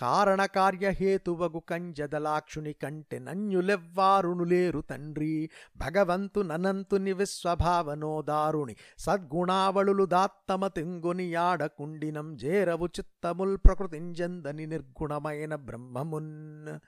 కారణకార్యహేతువగు 0.00 1.58
కంజదలాక్షుని 1.58 2.72
కంటె 2.72 3.18
నన్యులెవ్వారుణులేరు 3.18 4.80
తండ్రి. 4.80 5.50
భగవంతు 5.76 6.40
ననంతుని 6.40 7.12
విశ్వభావనోదారుని 7.12 8.76
సద్గుణావళులు 8.98 10.04
దాత్తమ 10.04 10.66
తెంగుని 10.66 11.32
యాడకుండినం 11.32 12.36
జేరవు 12.36 12.86
చిత్తముల్ 12.86 13.56
ప్రకృతింజందని 13.56 14.66
నిర్గుణమైన 14.66 15.54
బ్రహ్మమున్. 15.54 16.78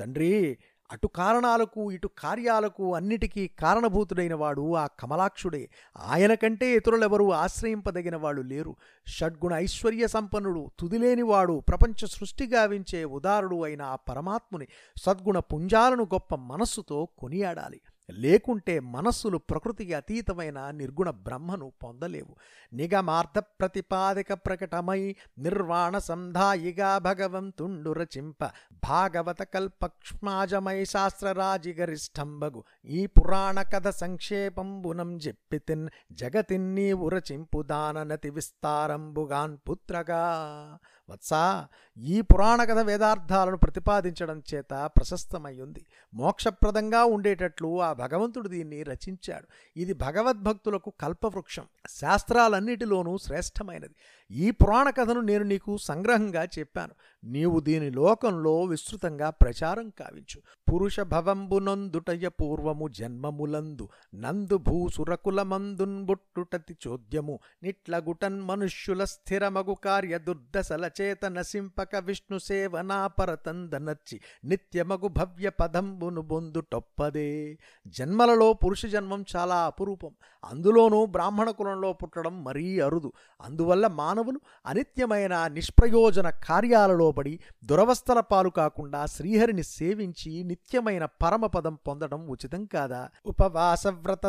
తండ్రి 0.00 0.58
అటు 0.92 1.06
కారణాలకు 1.06 1.92
ఇటు 1.92 2.10
కార్యాలకు 2.18 2.94
అన్నిటికీ 2.94 3.46
కారణభూతుడైన 3.48 4.34
వాడు 4.34 4.74
ఆ 4.74 4.86
కమలాక్షుడే. 4.86 5.68
ఆయన 5.98 6.34
కంటే 6.34 6.72
ఇతరులెవరూ 6.72 7.30
ఆశ్రయింపదగిన 7.30 8.16
వాళ్ళు 8.16 8.42
లేరు. 8.42 8.76
షడ్గుణ 9.06 9.52
ఐశ్వర్య 9.52 10.06
సంపన్నుడు 10.06 10.70
తుదిలేనివాడు 10.78 11.62
ప్రపంచ 11.68 12.06
సృష్టి 12.06 12.46
గావించే 12.46 13.04
ఉదారుడు 13.04 13.62
అయిన 13.62 13.82
ఆ 13.82 13.96
పరమాత్ముని 13.96 14.66
సద్గుణ 15.02 15.38
పుంజాలను 15.38 16.04
గొప్ప 16.04 16.34
మనస్సుతో 16.34 17.08
కొనియాడాలి. 17.18 17.80
లేకుంటే 18.10 18.80
మనస్సులు 18.80 19.38
ప్రకృతికి 19.38 19.94
అతీతమైన 19.94 20.70
నిర్గుణ 20.70 21.10
బ్రహ్మను 21.10 21.72
పొందలేవు. 21.84 22.36
నిగమార్థ 22.72 23.38
ప్రతిపాదిక 23.38 24.32
ప్రకటమై 24.32 25.16
నిర్వాణ 25.38 25.98
సంధాయిగా 25.98 26.98
భగవంతుండు 26.98 27.92
రచింప. 27.92 28.44
భాగవత 28.72 29.42
కల్పక్ష్మాజమై 29.42 30.84
శాస్త్రరాజిగరిష్టంబగు. 30.84 32.64
ఈ 32.84 33.06
పురాణ 33.06 33.62
కథ 33.62 33.88
సంక్షేపంబునం 33.88 35.16
చెప్పితిన్ 35.16 35.88
జగతిన్నీ 36.12 36.92
ఉరచింపు 36.92 37.62
దాననతి 37.62 38.30
విస్తారంబుగాన్ 38.30 39.58
పుత్రగా. 39.70 40.78
వత్సా. 41.10 41.66
ఈ 41.98 42.20
పురాణ 42.20 42.64
కథ 42.64 42.78
వేదార్థాలను 42.78 43.56
ప్రతిపాదించడం 43.56 44.42
చేత 44.54 44.90
ప్రశస్తమయ్యుంది. 44.96 45.86
మోక్షప్రదంగా 46.14 47.04
ఉండేటట్లు 47.04 47.82
ఆ 47.82 47.92
భగవంతుడు 47.92 48.48
దీన్ని 48.48 48.82
రచించాడు. 48.82 49.46
ఇది 49.76 49.92
భగవద్భక్తులకు 49.92 50.92
కల్పవృక్షం. 51.00 51.64
శాస్త్రాలన్నిటిలోనూ 51.88 53.18
శ్రేష్టమైనది. 53.18 53.94
ఈ 54.30 54.50
పురాణ 54.50 54.90
కథను 54.90 55.20
నేను 55.20 55.44
నీకు 55.44 55.76
సంగ్రహంగా 55.76 56.44
చెప్పాను. 56.44 56.92
నీవు 57.24 57.60
దీని 57.60 57.90
లోకంలో 57.90 58.62
విస్తృతంగా 58.62 59.30
ప్రచారం 59.30 59.88
కావించు. 59.88 60.40
పురుష 60.72 61.00
భవంబునందుటయ 61.00 62.28
పూర్వము 62.28 62.88
జన్మములందు 62.88 63.88
నందు 64.14 64.58
భూసురకులమందున్ 64.58 66.04
బుట్టుటతి 66.04 66.76
చోద్యము. 66.86 67.38
నిట్లగుటన్ 67.62 68.42
మనుష్యుల 68.42 69.04
స్థిరమగు 69.04 69.74
కార్య 69.84 70.18
దుర్దశల 70.18 70.90
చేత 71.00 71.24
నసింపక 71.24 71.96
విష్ణు 71.96 72.38
సేవనాపరతందనర్చి 72.38 74.20
నిత్యమగు 74.44 75.08
భవ్య 75.08 75.48
పదంబును 75.48 76.22
బొందుటొప్పదే. 76.22 77.58
జన్మలలో 77.86 78.52
పురుష 78.52 78.86
జన్మం 78.86 79.24
చాలా 79.36 79.56
అపురూపం. 79.66 80.10
అందులోనూ 80.44 81.06
బ్రాహ్మణ 81.06 81.50
కులంలో 81.50 81.92
పుట్టడం 81.92 82.44
మరీ 82.44 82.80
అరుదు. 82.80 83.12
అందువల్ల 83.40 83.86
మానవులు 83.86 84.40
అనిత్యమైన 84.66 85.46
నిష్ప్రయోజన 85.46 86.30
కార్యాలలో 86.30 87.12
లోబడి 87.16 87.32
దురవస్థల 87.64 88.20
పాలు 88.30 88.50
కాకుండా 88.56 89.00
శ్రీహరిని 89.06 89.64
సేవించి 89.68 90.30
నిత్యమైన 90.42 91.04
పరమపదం 91.22 91.74
పొందడం 91.86 92.22
ఉచితం 92.28 92.62
కాదా? 92.66 93.00
ఉపవాస 93.26 93.84
వ్రత 93.98 94.26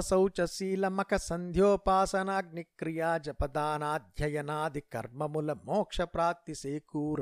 సంధ్యోపాసనాగ్నిక్రియా 1.28 3.12
జపదానాధ్యయనాది 3.26 4.84
కర్మముల 4.94 5.50
మోక్ష 5.66 5.98
ప్రాప్తి 6.14 6.56
సేకూర 6.56 7.22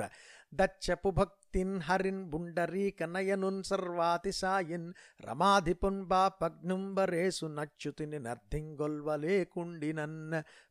దచ్చపు 0.54 1.10
భక్తిన్ 1.12 1.75
హరిన్ 1.88 2.23
బుండరీక 2.32 3.04
నయనున్ 3.13 3.62
సర్వాతిశాయిన్ 3.63 4.88
రమాధిపున్ 5.28 6.01
బాపగ్నుంబరేసు 6.06 7.47
నచ్యుతిని 7.58 8.19
నర్ధింగొల్వలేకుండినన్ 8.28 10.19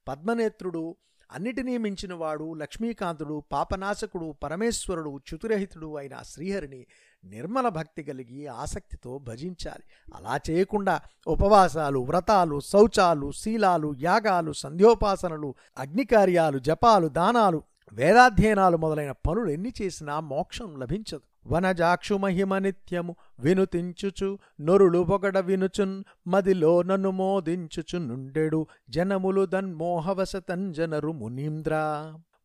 పద్మనేత్రుడు 0.06 0.84
అన్నిటినీ 1.32 1.78
మించినవాడు 1.78 2.54
లక్ష్మీకాంతుడు 2.54 3.42
పాపనాశకుడు 3.52 4.34
పరమేశ్వరుడు 4.42 5.20
చ్యుతిరహితుడు 5.28 5.96
అయిన 5.96 6.22
శ్రీహరిని 6.24 6.86
నిర్మల 7.24 7.68
భక్తి 7.68 8.02
కలిగి 8.02 8.46
ఆసక్తితో 8.46 9.18
భజించాలి. 9.18 9.82
అలా 10.14 10.40
చేయకుండా 10.50 11.00
ఉపవాసాలు 11.26 11.98
వ్రతాలు 11.98 12.60
శౌచాలు 12.60 13.32
శీలాలు 13.32 13.94
యాగాలు 13.98 14.52
సంధ్యోపాసనలు 14.52 15.54
అగ్నికార్యాలు 15.78 16.58
జపాలు 16.58 17.08
దానాలు 17.08 17.62
వేదాధ్యయనాలు 17.92 18.76
మొదలైన 18.76 19.12
పనులు 19.12 19.50
ఎన్ని 19.50 19.72
చేసినా 19.82 20.20
మోక్షం 20.20 20.80
లభించదు. 20.80 21.33
వనజాక్షు 21.46 22.14
నిత్యము 22.58 23.16
వినుతించుచు 23.40 24.38
నొరులు 24.60 25.04
పొగడ 25.04 25.38
వినుచున్ 25.38 26.04
మదిలో 26.26 26.82
నన్ను 26.82 27.10
మోదించుచు 27.10 27.98
నుండెడు 27.98 28.66
జనములు 28.90 29.46
దన్మోహవశతంజనరు 29.46 31.12
మునీంద్ర. 31.12 31.74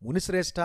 మునిశ్రేష్ఠ 0.04 0.56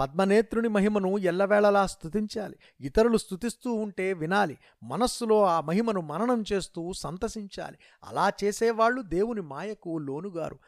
పద్మనేత్రుని 0.00 0.68
మహిమను 0.68 1.18
ఎల్లవేళలా 1.18 1.86
స్తుతించాలి. 1.86 2.56
ఇతరులు 2.80 3.16
స్తుతిస్తూ 3.16 3.72
ఉంటే 3.72 4.12
వినాలి. 4.12 4.58
మనస్సులో 4.82 5.44
ఆ 5.44 5.60
మహిమను 5.60 6.00
మననం 6.00 6.44
చేస్తూ 6.52 6.92
సంతసించాలి. 6.92 7.76
అలా 8.04 8.32
చేసేవాళ్ళు 8.44 9.02
దేవుని 9.02 9.40
మాయకు 9.40 9.98
లోనుగారు. 9.98 10.58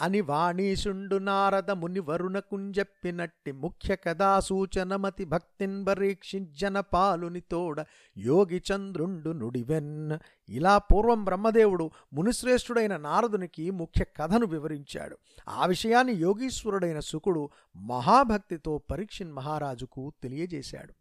అని 0.00 0.20
వాణీశుండు 0.20 1.16
నారద 1.16 1.70
ముని 1.70 2.00
వరుణకుంజెప్పినట్టి 2.00 3.52
ముఖ్య 3.52 3.96
కథా 3.96 4.40
సూచనమతి 4.40 5.24
భక్తిన్ 5.24 5.86
పరీక్షించన 5.86 6.80
పాలుని 6.80 7.40
తోడ 7.40 7.84
యోగి 8.18 8.62
చంద్రుండు 8.72 9.30
నుడివెన్. 9.30 10.18
ఇలా 10.48 10.78
పూర్వం 10.78 11.24
బ్రహ్మదేవుడు 11.24 11.90
మునిశ్రేష్ఠుడైన 12.12 12.96
నారదునికి 12.96 13.70
ముఖ్య 13.70 14.04
కథను 14.04 14.46
వివరించాడు. 14.46 15.16
ఆ 15.48 15.66
విషయాన్ని 15.66 16.12
యోగీశ్వరుడైన 16.12 17.00
శుకుడు 17.00 17.48
మహాభక్తితో 17.76 18.78
పరీక్షిన్ 18.90 19.32
మహారాజుకు 19.32 20.12
తెలియజేశాడు. 20.22 20.92